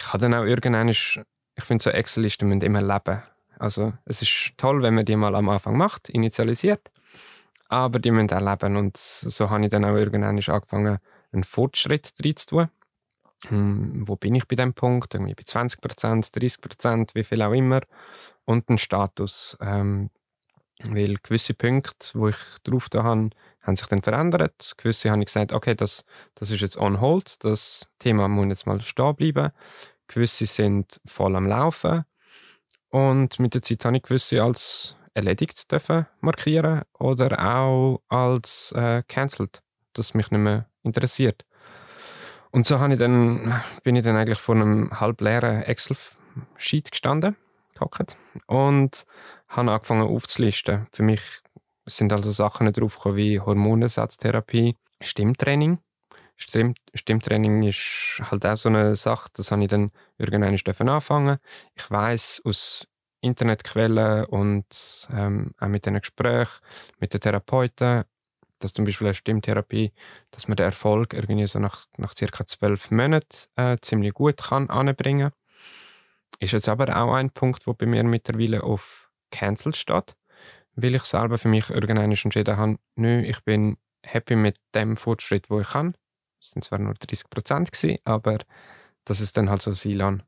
[0.00, 1.20] Ich habe dann auch irgendwann, ich
[1.60, 3.22] finde so Excel-Listen müssen immer leben.
[3.60, 6.90] Also es ist toll, wenn man die mal am Anfang macht, initialisiert,
[7.68, 8.76] aber die müssen auch leben.
[8.76, 10.98] Und so habe ich dann auch irgendwann angefangen,
[11.30, 12.70] einen Fortschritt reinzutun.
[13.48, 15.14] Hm, wo bin ich bei dem Punkt?
[15.14, 17.82] Irgendwie bei 20 Prozent, 30 Prozent, wie viel auch immer.
[18.46, 19.58] Und einen Status.
[19.60, 20.10] Ähm,
[20.82, 23.28] weil gewisse Punkte, wo ich drauf da habe,
[23.60, 24.72] haben sich dann verändert.
[24.78, 28.66] Gewisse habe ich gesagt, okay, das, das ist jetzt on hold, das Thema muss jetzt
[28.66, 29.52] mal stehen bleiben.
[30.08, 32.06] Gewisse sind voll am Laufen.
[32.90, 39.02] Und mit der Zeit habe ich gewisse als erledigt dürfen markieren oder auch als äh,
[39.08, 41.44] cancelled, das mich nicht mehr interessiert.
[42.50, 47.36] Und so habe ich dann, bin ich dann eigentlich vor einem halbleeren Excel-Sheet gestanden,
[47.74, 49.04] gehockt, und
[49.48, 50.86] habe angefangen aufzulisten.
[50.92, 51.20] Für mich
[51.86, 55.78] sind also Sachen draufgekommen wie Hormonersatztherapie, Stimmtraining.
[56.40, 61.38] Stimm Stimmtraining ist halt auch so eine Sache, das habe ich dann irgendwann anfangen
[61.74, 62.86] Ich weiß aus
[63.20, 66.60] Internetquellen und ähm, auch mit den Gesprächen
[66.98, 68.04] mit den Therapeuten,
[68.58, 69.92] dass zum Beispiel eine Stimmtherapie,
[70.30, 73.26] dass man den Erfolg irgendwie so nach, nach circa zwölf Monaten
[73.56, 75.32] äh, ziemlich gut kann anbringen.
[76.38, 80.16] Ist jetzt aber auch ein Punkt, wo bei mir mittlerweile auf Cancel steht,
[80.74, 85.50] weil ich selber für mich irgendwann entschieden habe, nö, ich bin happy mit dem Fortschritt,
[85.50, 85.94] wo ich kann.
[86.40, 87.70] Es sind zwar nur 30 Prozent
[88.04, 88.38] aber
[89.04, 90.22] das ist dann halt so sein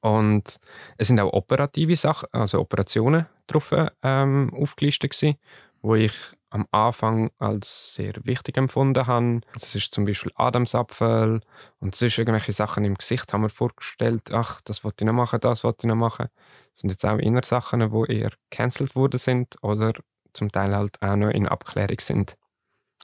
[0.00, 0.58] Und
[0.98, 5.38] es sind auch operative Sachen, also Operationen drauf ähm, aufgelistet gewesen,
[5.82, 6.12] wo ich
[6.50, 9.40] am Anfang als sehr wichtig empfunden habe.
[9.52, 11.40] Das ist zum Beispiel Adamsapfel
[11.80, 15.40] und sonst irgendwelche Sachen im Gesicht haben wir vorgestellt, ach, das wollte ich noch machen,
[15.40, 16.28] das wollte ich noch machen.
[16.72, 19.92] Das sind jetzt auch inner Sachen, die eher cancelled worden sind oder
[20.32, 22.36] zum Teil halt auch noch in Abklärung sind.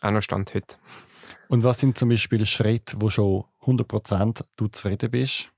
[0.00, 0.76] Auch noch Stand heute.
[1.48, 5.50] Und was sind zum Beispiel Schritte, wo schon 100% du zufrieden bist?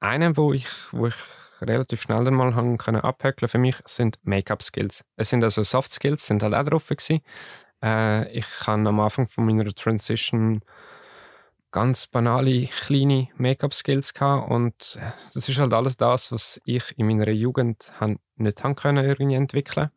[0.00, 1.14] Einen, wo ich, wo ich
[1.60, 5.04] relativ schnell dann mal haben können abhöckeln für mich, sind Make-up-Skills.
[5.16, 7.20] Es sind also Soft-Skills, sind halt auch drauf gewesen.
[7.82, 10.62] Äh, ich kann am Anfang von meiner Transition
[11.70, 14.14] ganz banale, kleine Make-up-Skills
[14.48, 17.92] und äh, das ist halt alles das, was ich in meiner Jugend
[18.36, 19.90] nicht haben können irgendwie entwickeln.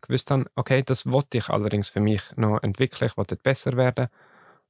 [0.00, 4.08] Gewusst habe, okay, das wollte ich allerdings für mich noch entwickeln, ich wollte besser werden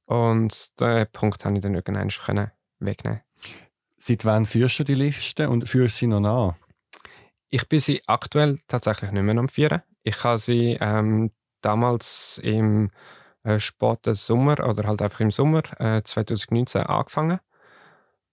[0.05, 3.21] und den Punkt habe ich dann irgendwann wegnehmen
[3.97, 6.55] Seit wann führst du die Liste und führst sie noch nach?
[7.49, 9.81] Ich bin sie aktuell tatsächlich nicht mehr am Führen.
[10.03, 12.91] Ich habe sie ähm, damals im
[13.43, 17.39] äh, späten Sommer oder halt einfach im Sommer äh, 2019 angefangen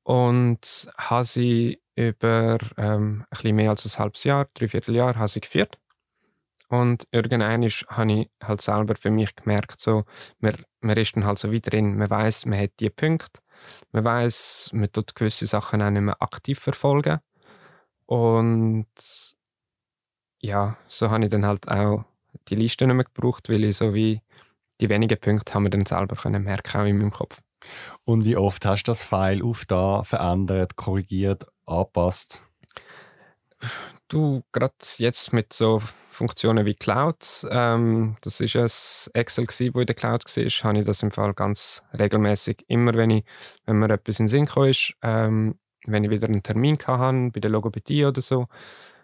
[0.02, 5.28] und habe sie über ähm, ein bisschen mehr als ein halbes Jahr, dreiviertel Jahr, habe
[5.28, 5.78] sie geführt.
[6.72, 7.84] Und irgendwann habe ich
[8.42, 10.06] halt selber für mich gemerkt, so,
[10.38, 13.42] man, man ist dann halt so wieder drin, man weiß, man hat die Punkte,
[13.92, 17.20] man weiß, man tut gewisse Sachen auch nicht mehr aktiv verfolgen.
[18.06, 18.86] Und
[20.40, 22.06] ja, so habe ich dann halt auch
[22.48, 24.22] die Liste nicht mehr gebraucht, weil ich so wie
[24.80, 27.42] die wenigen Punkte haben wir dann selber können merken, auch in meinem Kopf.
[28.04, 32.42] Und wie oft hast du das File auf da verändert, korrigiert, angepasst?
[34.12, 39.80] Du, gerade jetzt mit so Funktionen wie Cloud, ähm, das ist ein Excel, gewesen, wo
[39.80, 42.62] in der Cloud war, habe ich das im Fall ganz regelmäßig.
[42.68, 43.24] Immer wenn, ich,
[43.64, 47.40] wenn mir etwas in Sinn kam, ist, ähm, wenn ich wieder einen Termin hatte, bei
[47.40, 48.48] der Logopädie oder so,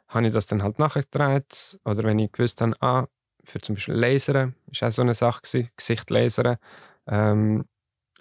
[0.09, 1.47] habe ich das dann halt nachgetragen.
[1.87, 3.07] Oder wenn ich gewusst habe, ah,
[3.43, 6.59] für zum Beispiel Lasern, ist auch so eine Sache gewesen, Gesicht lasern,
[7.07, 7.65] ähm,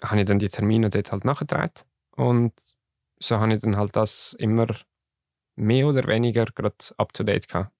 [0.02, 1.82] habe ich dann die Termine dort halt nachgetragen.
[2.16, 2.54] Und
[3.20, 4.68] so habe ich dann halt das immer
[5.58, 7.70] mehr oder weniger gerade up to date gehabt.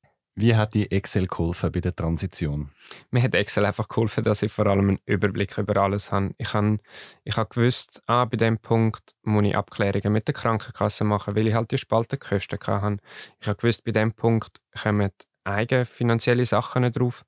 [0.40, 2.70] Wie hat die Excel geholfen bei der Transition?
[3.10, 6.30] Mir hat Excel einfach geholfen, dass ich vor allem einen Überblick über alles habe.
[6.38, 6.78] Ich habe,
[7.24, 11.48] ich habe gewusst, ah, bei dem Punkt muss ich Abklärungen mit der Krankenkasse machen, weil
[11.48, 12.98] ich halt die Spaltenkosten hatte.
[13.40, 15.10] Ich habe gewusst, bei dem Punkt kommen
[15.42, 17.24] eigene finanzielle Sachen drauf.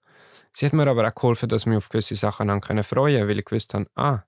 [0.52, 3.38] Sie hat mir aber auch geholfen, dass ich mich auf gewisse Sachen freuen konnte, weil
[3.40, 4.22] ich gewusst habe, ah,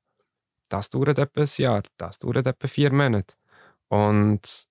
[0.69, 3.37] das dauert etwa ein Jahr, das dauert etwa vier Monate.
[3.87, 4.67] Und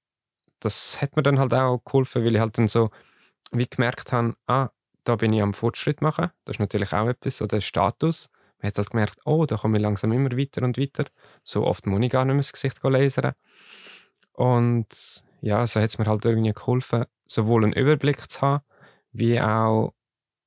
[0.61, 2.89] das hat mir dann halt auch geholfen, weil ich halt dann so
[3.51, 4.69] wie gemerkt habe, ah,
[5.03, 6.29] da bin ich am Fortschritt machen.
[6.45, 8.29] Das ist natürlich auch etwas, so der Status.
[8.59, 11.05] Man hat halt gemerkt, oh, da komme ich langsam immer weiter und weiter.
[11.43, 13.31] So oft muss ich gar nicht mehr das Gesicht lesen.
[14.33, 18.63] Und ja, so hat es mir halt irgendwie geholfen, sowohl einen Überblick zu haben,
[19.11, 19.93] wie auch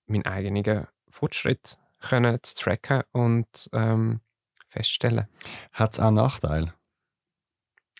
[0.06, 4.20] meinen eigenen Fortschritt können zu tracken und ähm,
[4.68, 5.26] feststellen.
[5.72, 6.74] Hat es auch Nachteile?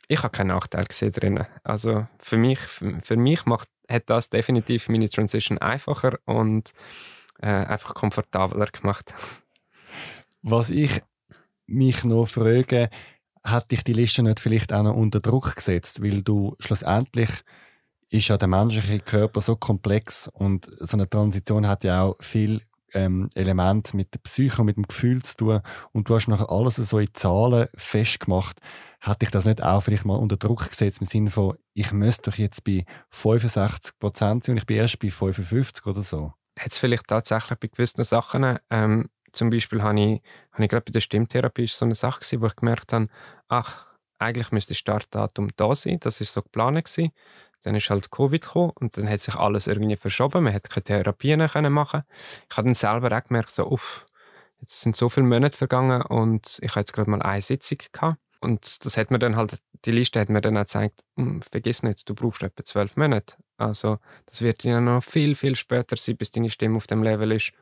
[0.09, 1.47] Ich habe keinen Nachteil gesehen drin.
[1.63, 6.73] Also für mich, für mich macht, hat das definitiv meine Transition einfacher und
[7.41, 9.15] äh, einfach komfortabler gemacht.
[10.43, 11.03] Was ich
[11.67, 12.91] mich noch frage,
[13.43, 17.31] hat dich die Liste nicht vielleicht auch noch unter Druck gesetzt, weil du schlussendlich
[18.11, 22.63] ist ja der menschliche Körper so komplex und so eine Transition hat ja auch viel
[22.95, 25.61] ähm, Element mit der Psyche und mit dem Gefühl zu tun
[25.93, 28.61] und du hast nachher alles so in Zahlen festgemacht.
[29.05, 32.31] Hat dich das nicht auch vielleicht mal unter Druck gesetzt im Sinne von, ich müsste
[32.31, 36.33] doch jetzt bei 65 Prozent sein und ich bin erst bei 55 oder so?
[36.59, 40.85] Hat es vielleicht tatsächlich bei gewissen Sachen, ähm, zum Beispiel habe ich, habe ich gerade
[40.87, 43.09] bei der Stimmtherapie so eine Sache gewesen, wo ich gemerkt habe,
[43.49, 43.89] ach,
[44.19, 47.13] eigentlich müsste das Startdatum da sein, das ist so geplant gewesen.
[47.63, 50.45] Dann ist halt Covid gekommen und dann hat sich alles irgendwie verschoben.
[50.45, 52.05] Man hat keine Therapien machen.
[52.51, 54.07] Ich habe dann selber auch gemerkt, so, uff,
[54.61, 58.19] jetzt sind so viele Monate vergangen und ich habe jetzt gerade mal eine Sitzung gehabt.
[58.45, 61.83] Und das hat mir dann halt, die Liste hat mir dann auch gezeigt, hm, vergiss
[61.83, 63.37] nicht, du brauchst etwa zwölf Monate.
[63.57, 67.33] Also, das wird ja noch viel, viel später sein, bis deine Stimme auf dem Level
[67.33, 67.53] ist,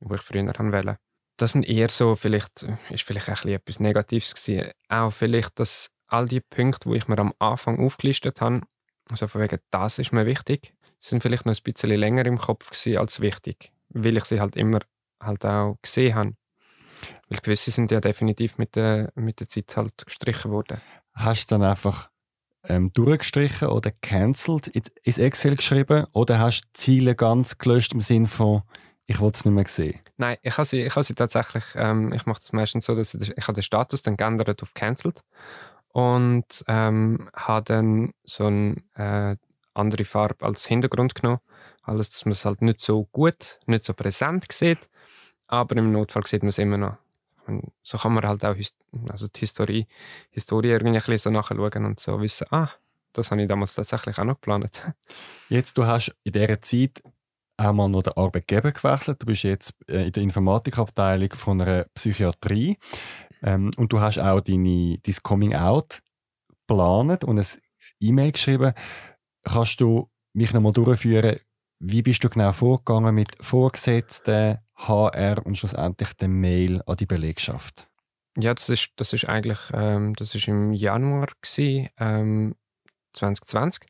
[0.00, 0.96] wo ich früher wählen
[1.38, 4.70] Das sind eher so, vielleicht, ist vielleicht ein etwas Negatives gewesen.
[4.88, 8.62] Auch vielleicht, dass all die Punkte, wo ich mir am Anfang aufgelistet habe,
[9.08, 12.70] also von wegen, das ist mir wichtig, sind vielleicht noch ein bisschen länger im Kopf
[12.70, 14.80] gewesen als wichtig, weil ich sie halt immer
[15.22, 16.34] halt auch gesehen habe.
[17.28, 20.80] Weil gewisse sind ja definitiv mit der, mit der Zeit halt gestrichen worden.
[21.14, 22.10] Hast du dann einfach
[22.64, 28.00] ähm, durchgestrichen oder cancelled ins Excel geschrieben oder hast du die Ziele ganz gelöscht im
[28.00, 28.62] Sinne von
[29.08, 29.98] ich will es nicht mehr sehen?
[30.18, 33.14] Nein, ich habe sie, ich habe sie tatsächlich, ähm, ich mache das meistens so, dass
[33.14, 35.22] ich, ich habe den Status dann geändert auf cancelled
[35.88, 39.36] und ähm, habe dann so eine äh,
[39.72, 41.40] andere Farbe als Hintergrund genommen.
[41.82, 44.90] Alles, dass man es halt nicht so gut, nicht so präsent sieht,
[45.48, 46.96] aber im Notfall sieht man es immer noch.
[47.46, 48.56] Und so kann man halt auch
[49.10, 49.86] also die Historie,
[50.30, 52.70] Historie irgendwie ein bisschen so nachschauen und so wissen, ah,
[53.12, 54.82] das habe ich damals tatsächlich auch noch geplant.
[55.48, 57.02] Jetzt, du hast in dieser Zeit
[57.56, 59.20] einmal noch den Arbeitgeber gewechselt.
[59.22, 62.78] Du bist jetzt äh, in der Informatikabteilung von einer Psychiatrie.
[63.42, 66.02] Ähm, und du hast auch deine, dein Coming Out
[66.48, 67.46] geplant und ein
[68.00, 68.72] E-Mail geschrieben.
[69.42, 71.40] Kannst du mich nochmal durchführen,
[71.80, 77.88] wie bist du genau vorgegangen mit Vorgesetzten, HR und schlussendlich der Mail an die Belegschaft?
[78.36, 82.54] Ja, das ist, das ist eigentlich ähm, das ist im Januar gewesen, ähm,
[83.14, 83.84] 2020.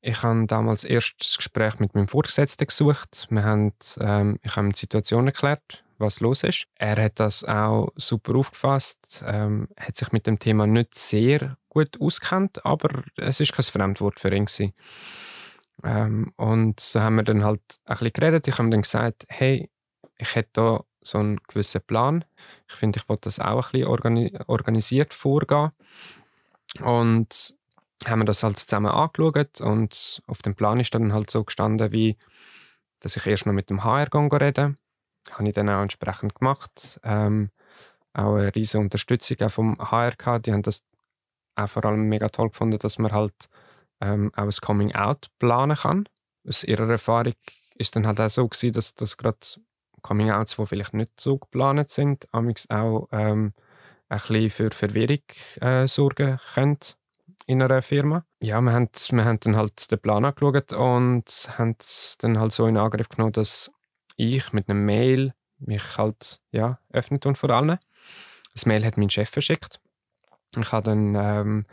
[0.00, 3.26] Ich habe damals erst das Gespräch mit meinem Vorgesetzten gesucht.
[3.30, 6.66] Wir haben, ähm, ich habe ihm die Situation erklärt, was los ist.
[6.76, 12.00] Er hat das auch super aufgefasst, ähm, hat sich mit dem Thema nicht sehr gut
[12.00, 14.72] auskennt, aber es ist kein Fremdwort für ihn gewesen.
[15.84, 18.48] Ähm, und so haben wir dann halt ein bisschen geredet.
[18.48, 19.70] Ich habe dann gesagt, hey,
[20.16, 22.24] ich hätte da so einen gewissen Plan.
[22.68, 25.70] Ich finde, ich wollte das auch ein bisschen organi organisiert vorgehen.
[26.80, 27.54] Und
[28.04, 31.90] haben wir das halt zusammen angeschaut und auf dem Plan ist dann halt so gestanden
[31.90, 32.16] wie
[33.00, 34.08] dass ich erst noch mit dem HR
[34.40, 34.76] rede.
[35.24, 37.00] Das habe ich dann auch entsprechend gemacht.
[37.04, 37.50] Ähm,
[38.12, 40.46] auch eine riesige Unterstützung auch vom HR gehabt.
[40.46, 40.82] Die haben das
[41.54, 43.34] auch vor allem mega toll gefunden, dass man halt
[44.00, 46.08] ähm, auch ein Coming Out planen kann.
[46.46, 47.34] Aus ihrer Erfahrung
[47.76, 49.38] ist dann halt auch so gewesen, dass das gerade
[50.02, 53.52] Coming Outs, die vielleicht nicht so geplant sind, auch ähm,
[54.08, 55.22] ein bisschen für Verwirrung
[55.60, 56.78] äh, sorgen können
[57.46, 58.24] in einer Firma.
[58.40, 61.24] Ja, wir haben, wir haben dann halt den Plan angeschaut und
[61.56, 61.76] haben
[62.20, 63.70] dann halt so in Angriff genommen, dass
[64.16, 67.78] ich mit einem Mail mich halt ja, öffnet und vor allem.
[68.52, 69.80] Das Mail hat mein Chef verschickt.
[70.56, 71.66] Ich habe dann ähm,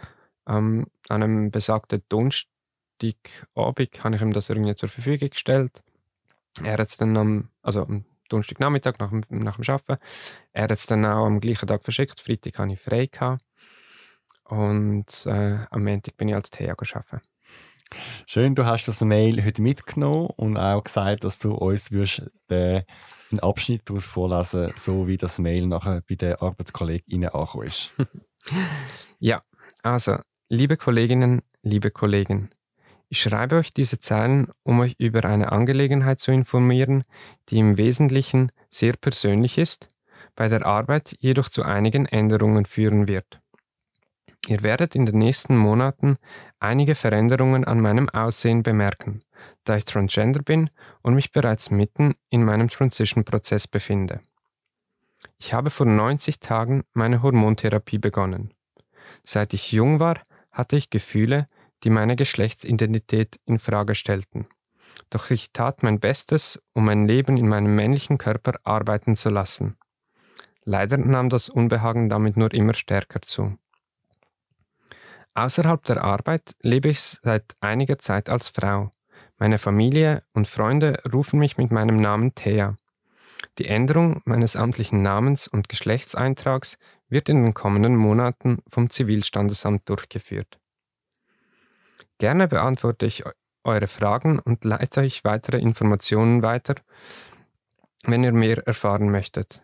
[0.47, 5.83] ähm, an einem besagten Donnerstagabend habe ich ihm das irgendwie zur Verfügung gestellt.
[6.63, 10.01] Er hat es dann am, also am Donnerstagnachmittag nach, nach dem Arbeiten,
[10.53, 12.19] er hat es dann auch am gleichen Tag verschickt.
[12.19, 13.07] Freitag hatte ich frei.
[13.07, 13.43] Gehabt.
[14.45, 17.21] Und äh, am Montag bin ich als Thea arbeiten.
[18.27, 22.83] Schön, du hast das Mail heute mitgenommen und auch gesagt, dass du uns wirst, äh,
[23.31, 27.91] einen Abschnitt daraus vorlesen so wie das Mail nachher bei den Arbeitskollegen angekommen ist.
[29.19, 29.41] ja,
[29.81, 30.17] also,
[30.49, 32.51] liebe Kolleginnen, liebe Kollegen,
[33.09, 37.03] ich schreibe euch diese Zeilen, um euch über eine Angelegenheit zu informieren,
[37.49, 39.87] die im Wesentlichen sehr persönlich ist,
[40.35, 43.41] bei der Arbeit jedoch zu einigen Änderungen führen wird.
[44.47, 46.17] Ihr werdet in den nächsten Monaten
[46.59, 49.21] einige Veränderungen an meinem Aussehen bemerken,
[49.63, 50.69] da ich Transgender bin
[51.01, 54.21] und mich bereits mitten in meinem Transition-Prozess befinde.
[55.39, 58.53] Ich habe vor 90 Tagen meine Hormontherapie begonnen.
[59.23, 60.19] Seit ich jung war,
[60.55, 61.47] hatte ich Gefühle,
[61.83, 64.47] die meine Geschlechtsidentität in Frage stellten.
[65.09, 69.77] Doch ich tat mein Bestes, um mein Leben in meinem männlichen Körper arbeiten zu lassen.
[70.63, 73.57] Leider nahm das Unbehagen damit nur immer stärker zu.
[75.35, 78.93] Außerhalb der Arbeit lebe ich seit einiger Zeit als Frau.
[79.37, 82.77] Meine Familie und Freunde rufen mich mit meinem Namen Thea.
[83.57, 86.77] Die Änderung meines amtlichen Namens und Geschlechtseintrags
[87.09, 90.59] wird in den kommenden Monaten vom Zivilstandesamt durchgeführt.
[92.17, 93.23] Gerne beantworte ich
[93.63, 96.75] eure Fragen und leite euch weitere Informationen weiter,
[98.03, 99.61] wenn ihr mehr erfahren möchtet.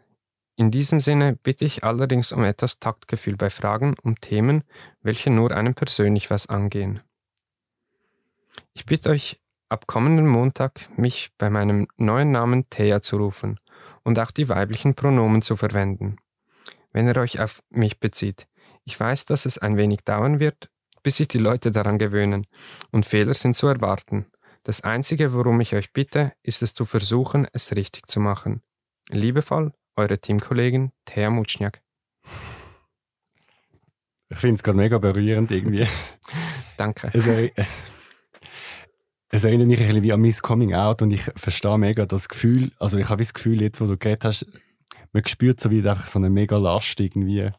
[0.56, 4.64] In diesem Sinne bitte ich allerdings um etwas Taktgefühl bei Fragen um Themen,
[5.02, 7.02] welche nur einem persönlich was angehen.
[8.74, 13.60] Ich bitte euch ab kommenden Montag, mich bei meinem neuen Namen Thea zu rufen
[14.04, 16.18] und auch die weiblichen Pronomen zu verwenden,
[16.92, 18.48] wenn ihr euch auf mich bezieht.
[18.84, 20.70] Ich weiß, dass es ein wenig dauern wird,
[21.04, 22.48] bis sich die Leute daran gewöhnen,
[22.92, 24.28] und Fehler sind zu erwarten.
[24.64, 28.62] Das Einzige, worum ich euch bitte, ist es zu versuchen, es richtig zu machen.
[29.10, 31.82] Liebevoll, eure Teamkollegin Thea Mutschniak.
[34.30, 35.88] Ich finde es gerade mega berührend irgendwie.
[36.78, 37.10] Danke.
[37.14, 37.50] Es, er,
[39.30, 42.30] es, erinnert mich ein bisschen wie an mein Coming Out und ich verstehe mega das
[42.30, 44.46] Gefühl, also ich habe das Gefühl jetzt, wo du geredet hast,
[45.14, 47.52] man spürt so wie so eine mega Last irgendwie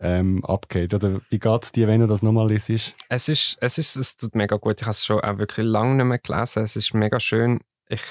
[0.00, 0.94] ähm, abgeht.
[0.94, 2.94] Oder wie geht es dir, wenn du das nochmal liest?
[3.08, 4.80] Es ist, es ist, es tut mega gut.
[4.80, 6.64] Ich habe es schon auch wirklich lange nicht mehr gelesen.
[6.64, 7.60] Es ist mega schön.
[7.88, 8.02] Ich,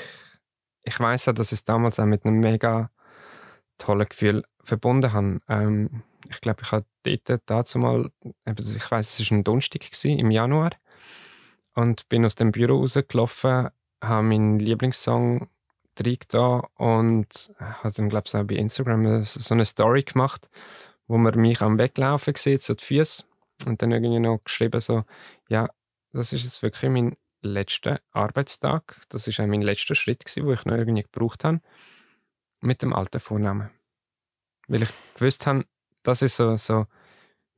[0.83, 2.89] ich weiß ja, dass ich es damals auch mit einem mega
[3.77, 5.39] tollen Gefühl verbunden habe.
[5.47, 10.31] Ähm, ich glaube, ich habe dort dazu mal, ich weiß, es war ein Donnerstag im
[10.31, 10.71] Januar
[11.73, 13.69] und bin aus dem Büro rausgelaufen,
[14.03, 15.47] habe meinen Lieblingssong
[16.29, 20.49] da und habe dann, glaube ich, auch bei Instagram so eine Story gemacht,
[21.07, 23.23] wo man mich am Weglaufen sieht, so die Füße
[23.65, 25.03] und dann irgendwie noch geschrieben so,
[25.49, 25.69] ja,
[26.13, 30.53] das ist jetzt wirklich mein letzter Arbeitstag, das ist auch mein letzter Schritt gewesen, wo
[30.53, 31.61] ich noch irgendwie gebraucht habe
[32.61, 33.69] mit dem alten Vornamen.
[34.67, 35.65] Weil ich gewusst habe,
[36.03, 36.85] das ist so, so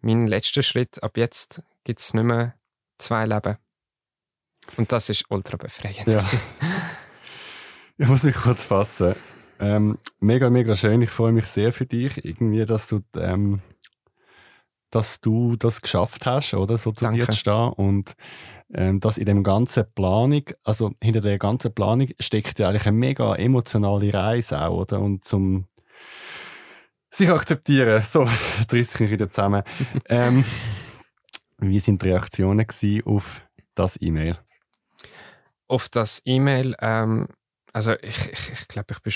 [0.02, 1.02] mein letzter Schritt.
[1.04, 2.56] Ab jetzt gibt es nicht mehr
[2.98, 3.58] zwei Leben.
[4.78, 6.08] Und das ist ultra befreiend.
[6.08, 6.22] Ja.
[8.00, 9.14] Ich muss mich kurz fassen.
[9.60, 11.02] Ähm, mega, mega schön.
[11.02, 13.60] Ich freue mich sehr für dich, irgendwie, dass du, ähm,
[14.90, 16.78] dass du das geschafft hast, oder?
[16.78, 17.20] So zu Danke.
[17.20, 17.74] dir zu stehen.
[17.74, 18.16] Und
[18.74, 22.98] ähm, dass in dem ganzen Planung, also hinter der ganzen Planung steckt ja eigentlich eine
[22.98, 25.02] mega emotionale Reise auch, oder?
[25.02, 25.66] Und zum
[27.12, 28.02] sich akzeptieren.
[28.04, 28.24] So,
[28.72, 29.64] reiss ich mich wieder zusammen.
[30.06, 30.46] ähm,
[31.58, 32.66] wie sind die Reaktionen
[33.04, 33.42] auf
[33.76, 34.38] das E-Mail?
[35.68, 37.28] Auf das E-Mail, ähm,
[37.80, 39.14] also ich, ich, ich glaube, ich bin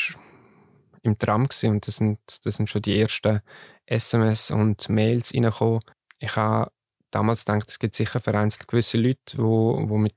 [1.02, 3.42] im Tram und das sind, das sind schon die ersten
[3.86, 5.82] SMS und Mails reingekommen.
[6.20, 6.72] Ich habe
[7.12, 10.16] damals gedacht, es gibt sicher vereinzelt gewisse Leute, die wo, wo mit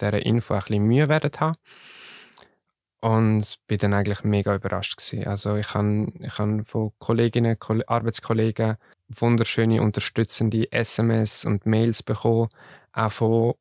[0.00, 1.58] dieser Info ein bisschen Mühe werden haben.
[3.00, 5.26] Und bin dann eigentlich mega überrascht gewesen.
[5.26, 8.78] Also ich habe ich hab von Kolleginnen, Arbeitskollegen
[9.08, 12.48] wunderschöne, unterstützende SMS und Mails bekommen,
[12.94, 13.54] auch von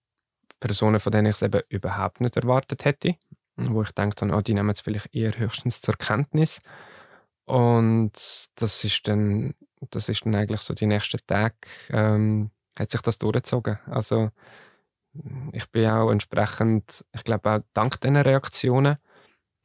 [0.62, 3.18] Personen, von denen ich es eben überhaupt nicht erwartet hätte.
[3.56, 6.62] Wo ich denke, oh, die nehmen es vielleicht eher höchstens zur Kenntnis.
[7.46, 8.14] Und
[8.56, 9.54] das ist dann,
[9.92, 11.56] das ist dann eigentlich so die nächsten Tage,
[11.90, 13.80] ähm, hat sich das durchgezogen.
[13.86, 14.32] Also
[15.52, 18.98] ich bin auch entsprechend, ich glaube auch dank diesen Reaktionen,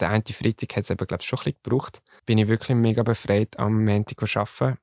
[0.01, 2.77] der eine Freitag hat es eben, glaube ich, schon ein bisschen gebraucht, bin ich wirklich
[2.77, 4.79] mega befreit am Montag zu arbeiten.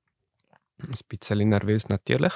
[0.79, 2.33] Ein bisschen nervös natürlich.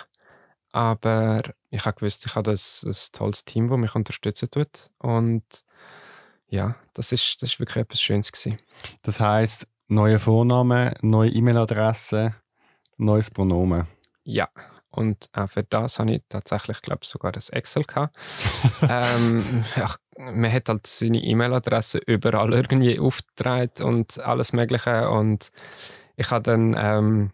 [0.72, 1.42] Aber
[1.72, 4.92] ich habe gewusst, ich habe das, ein tolles Team, das mich unterstützen tut.
[5.00, 5.44] Und
[6.50, 8.58] ja, das ist, das ist wirklich etwas Schönes gewesen.
[9.04, 12.36] Das heißt neue Vornamen, neue E-Mail-Adresse,
[12.98, 13.88] neues Pronomen.
[14.24, 14.50] Ja,
[14.92, 18.16] und auch für das habe ich tatsächlich, glaube ich, sogar das Excel gehabt.
[18.82, 25.10] ähm, ja, man hat halt seine E-Mail-Adresse überall irgendwie aufgetragen und alles Mögliche.
[25.10, 25.52] Und
[26.16, 27.32] ich habe dann, ähm,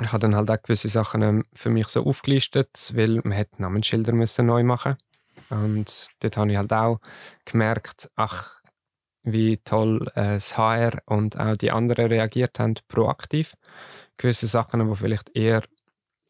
[0.00, 3.60] ich habe dann halt auch gewisse Sachen ähm, für mich so aufgelistet, weil man hätte
[3.60, 4.96] Namensschilder müssen neu machen
[5.50, 6.98] Und dort habe ich halt auch
[7.44, 8.62] gemerkt, ach,
[9.22, 13.54] wie toll äh, das HR und auch die anderen reagiert haben, proaktiv.
[14.16, 15.62] Gewisse Sachen, die vielleicht eher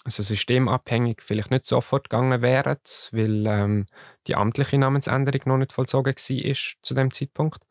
[0.04, 2.78] also systemabhängig vielleicht nicht sofort gegangen wären,
[3.12, 3.86] weil ähm,
[4.26, 7.62] die amtliche Namensänderung noch nicht vollzogen war zu dem Zeitpunkt.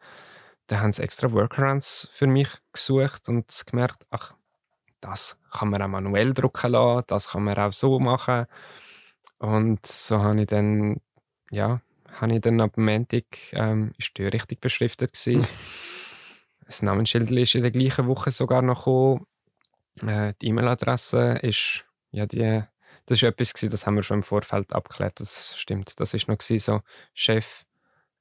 [0.68, 4.36] Da haben sie extra Workarounds für mich gesucht und gemerkt, ach,
[5.00, 8.46] das kann man auch manuell drucken lassen, das kann man auch so machen.
[9.40, 10.98] Und so habe ich dann,
[11.52, 11.82] ja,
[12.14, 15.48] habe ich dann ab Montag, ähm, ist die richtig beschriftet gewesen.
[16.66, 19.28] das Namensschild ist in der gleichen Woche sogar noch gekommen.
[20.02, 22.64] Äh, die E-Mail-Adresse ist ja, die,
[23.06, 25.20] das war etwas, gewesen, das haben wir schon im Vorfeld abgeklärt.
[25.20, 26.00] Das stimmt.
[26.00, 26.82] Das ist noch gewesen, so
[27.14, 27.66] Chef,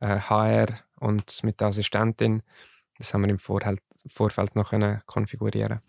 [0.00, 2.42] äh, HR und mit der Assistentin.
[2.98, 5.80] Das haben wir im Vorfeld, Vorfeld noch können konfigurieren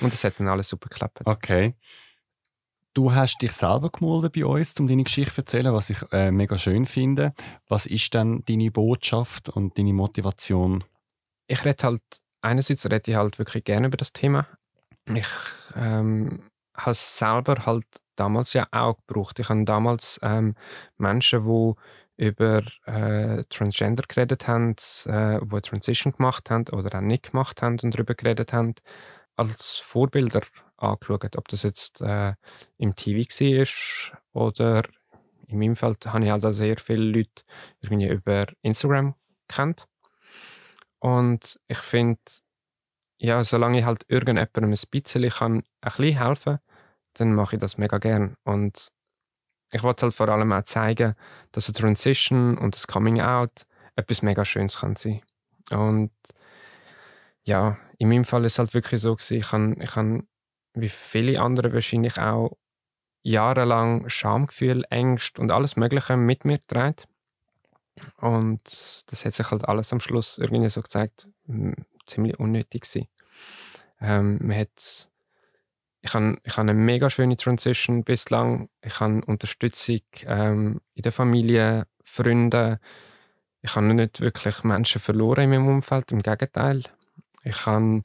[0.00, 1.20] Und das hat dann alles super geklappt.
[1.24, 1.74] Okay.
[2.94, 6.30] Du hast dich selber gemeldet bei uns, um deine Geschichte zu erzählen, was ich äh,
[6.30, 7.34] mega schön finde.
[7.68, 10.84] Was ist denn deine Botschaft und deine Motivation?
[11.48, 12.02] Ich rede halt,
[12.40, 14.46] einerseits rede ich halt wirklich gerne über das Thema.
[15.12, 15.26] Ich
[15.74, 17.84] ähm, habe es selber halt
[18.14, 19.40] damals ja auch gebraucht.
[19.40, 20.54] Ich habe damals ähm,
[20.96, 21.74] Menschen, die
[22.16, 24.76] über äh, Transgender geredet haben,
[25.06, 28.76] äh, die Transition gemacht haben oder auch nicht gemacht haben und darüber geredet haben,
[29.34, 30.42] als Vorbilder
[30.76, 31.36] angeschaut.
[31.36, 32.34] Ob das jetzt äh,
[32.78, 34.82] im TV war oder
[35.46, 37.42] in meinem Fall habe ich halt auch sehr viele Leute
[37.80, 39.14] irgendwie über Instagram
[39.48, 39.86] kennt.
[40.98, 42.20] Und ich finde,
[43.18, 46.58] ja, solange ich halt irgendjemandem ein bisschen kann, ein bisschen helfen
[47.14, 48.36] dann mache ich das mega gern.
[48.44, 48.88] Und
[49.70, 51.14] ich wollte halt vor allem auch zeigen,
[51.52, 53.66] dass eine Transition und das Coming Out
[53.96, 55.22] etwas mega Schönes kann sein.
[55.70, 56.12] Und
[57.44, 60.24] ja, in meinem Fall ist es halt wirklich so gewesen, ich habe, ich habe
[60.74, 62.56] wie viele andere wahrscheinlich auch
[63.22, 66.96] jahrelang Schamgefühl, Ängste und alles Mögliche mit mir getragen.
[68.18, 68.62] Und
[69.06, 71.28] das hat sich halt alles am Schluss irgendwie so gezeigt,
[72.06, 73.08] ziemlich unnötig gewesen.
[74.00, 75.08] Ähm, man hat
[76.04, 78.68] ich habe ich eine mega schöne Transition bislang.
[78.82, 82.78] Ich habe Unterstützung ähm, in der Familie, Freunde.
[83.62, 86.82] Ich habe nicht wirklich Menschen verloren in meinem Umfeld, im Gegenteil.
[87.42, 88.02] Ich habe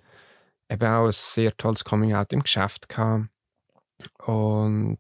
[0.69, 3.29] eben auch ein sehr tolles Coming-out im Geschäft gehabt.
[4.25, 4.99] Und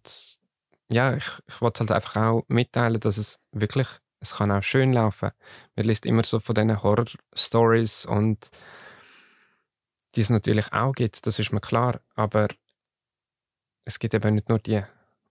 [0.91, 3.87] ja, ich, ich wollte halt einfach auch mitteilen, dass es wirklich,
[4.19, 5.31] es kann auch schön laufen.
[5.75, 8.49] Man liest immer so von diesen Horror-Stories und
[10.15, 12.01] die es natürlich auch gibt, das ist mir klar.
[12.15, 12.47] Aber
[13.85, 14.83] es gibt eben nicht nur die.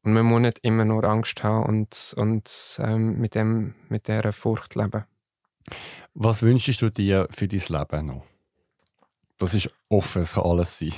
[0.02, 4.32] Und man muss nicht immer nur Angst haben und, und ähm, mit, dem, mit dieser
[4.32, 5.04] Furcht leben.
[6.14, 8.24] Was wünschst du dir für dein Leben noch?
[9.38, 10.92] Das ist offen, es kann alles sein.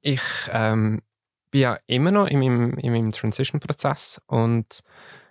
[0.00, 1.02] Ich ähm,
[1.50, 4.82] bin ja immer noch in meinem, in meinem Transition-Prozess und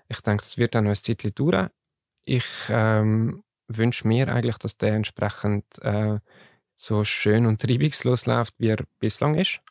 [0.08, 1.70] ich denke, das wird dann noch ein Zeitchen dauern.
[2.24, 6.20] Ich ähm, wünsche mir eigentlich, dass der entsprechend äh,
[6.76, 9.62] so schön und reibungslos läuft, wie er bislang ist.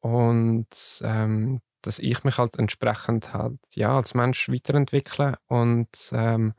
[0.00, 0.68] Und
[1.02, 5.38] ähm, dass ich mich halt entsprechend halt, ja, als Mensch weiterentwickle.
[5.46, 6.54] Und ähm,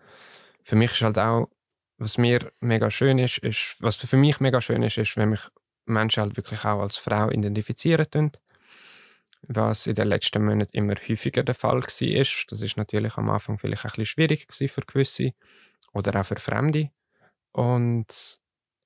[0.64, 1.50] für mich ist halt auch,
[1.98, 5.42] was mir mega schön ist, ist, was für mich mega schön ist, ist, wenn mich
[5.86, 8.32] Menschen halt wirklich auch als Frau identifizieren tun.
[9.48, 11.82] Was in den letzten Monaten immer häufiger der Fall war.
[11.82, 15.34] Das ist natürlich am Anfang vielleicht ein bisschen schwierig für gewisse
[15.94, 16.90] oder auch für Fremde.
[17.52, 18.08] Und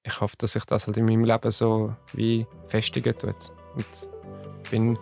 [0.03, 3.51] ich hoffe, dass sich das halt in meinem Leben so wie festigen tut.
[3.75, 4.09] Und
[4.69, 4.99] bin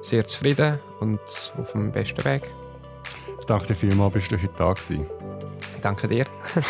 [0.00, 1.20] sehr zufrieden und
[1.58, 2.50] auf dem besten Weg.
[3.38, 5.31] Ich danke dir bist du heute da gewesen.
[5.82, 6.26] Danke dir.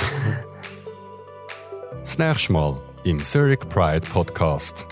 [2.01, 4.87] das nächste Mal im Zurich Pride Podcast.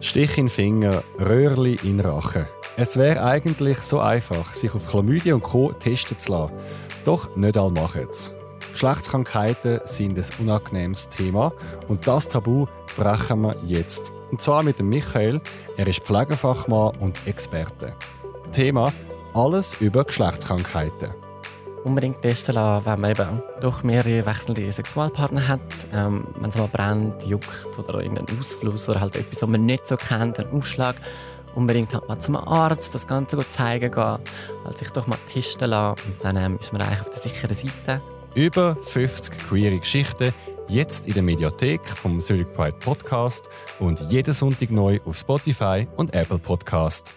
[0.00, 2.48] Stich in Finger, Röhrli in Rache.
[2.76, 5.72] Es wäre eigentlich so einfach, sich auf Chlamydien und Co.
[5.72, 6.54] testen zu lassen.
[7.04, 8.32] Doch nicht alle machen es.
[8.72, 11.52] Geschlechtskrankheiten sind ein unangenehmes Thema
[11.88, 12.66] und das Tabu
[12.96, 14.12] brechen wir jetzt.
[14.30, 15.40] Und zwar mit dem Michael.
[15.76, 17.94] Er ist Pflegefachmann und Experte.
[18.52, 18.92] Thema:
[19.34, 21.21] Alles über Geschlechtskrankheiten
[21.84, 25.60] unbedingt testen lassen, wenn man eben doch mehrere wechselnde Sexualpartner hat.
[25.92, 29.86] Ähm, wenn es mal brennt, juckt oder irgendein Ausfluss oder halt etwas, was man nicht
[29.86, 30.96] so kennt, ein Ausschlag.
[31.54, 34.18] Unbedingt halt mal zum Arzt das Ganze zeigen gehen,
[34.64, 37.54] halt sich doch mal testen lassen und dann ähm, ist man eigentlich auf der sicheren
[37.54, 38.02] Seite.
[38.34, 40.32] Über 50 queere Geschichten,
[40.68, 46.14] jetzt in der Mediathek vom Zurich Pride Podcast und jeden Sonntag neu auf Spotify und
[46.14, 47.12] Apple Podcast.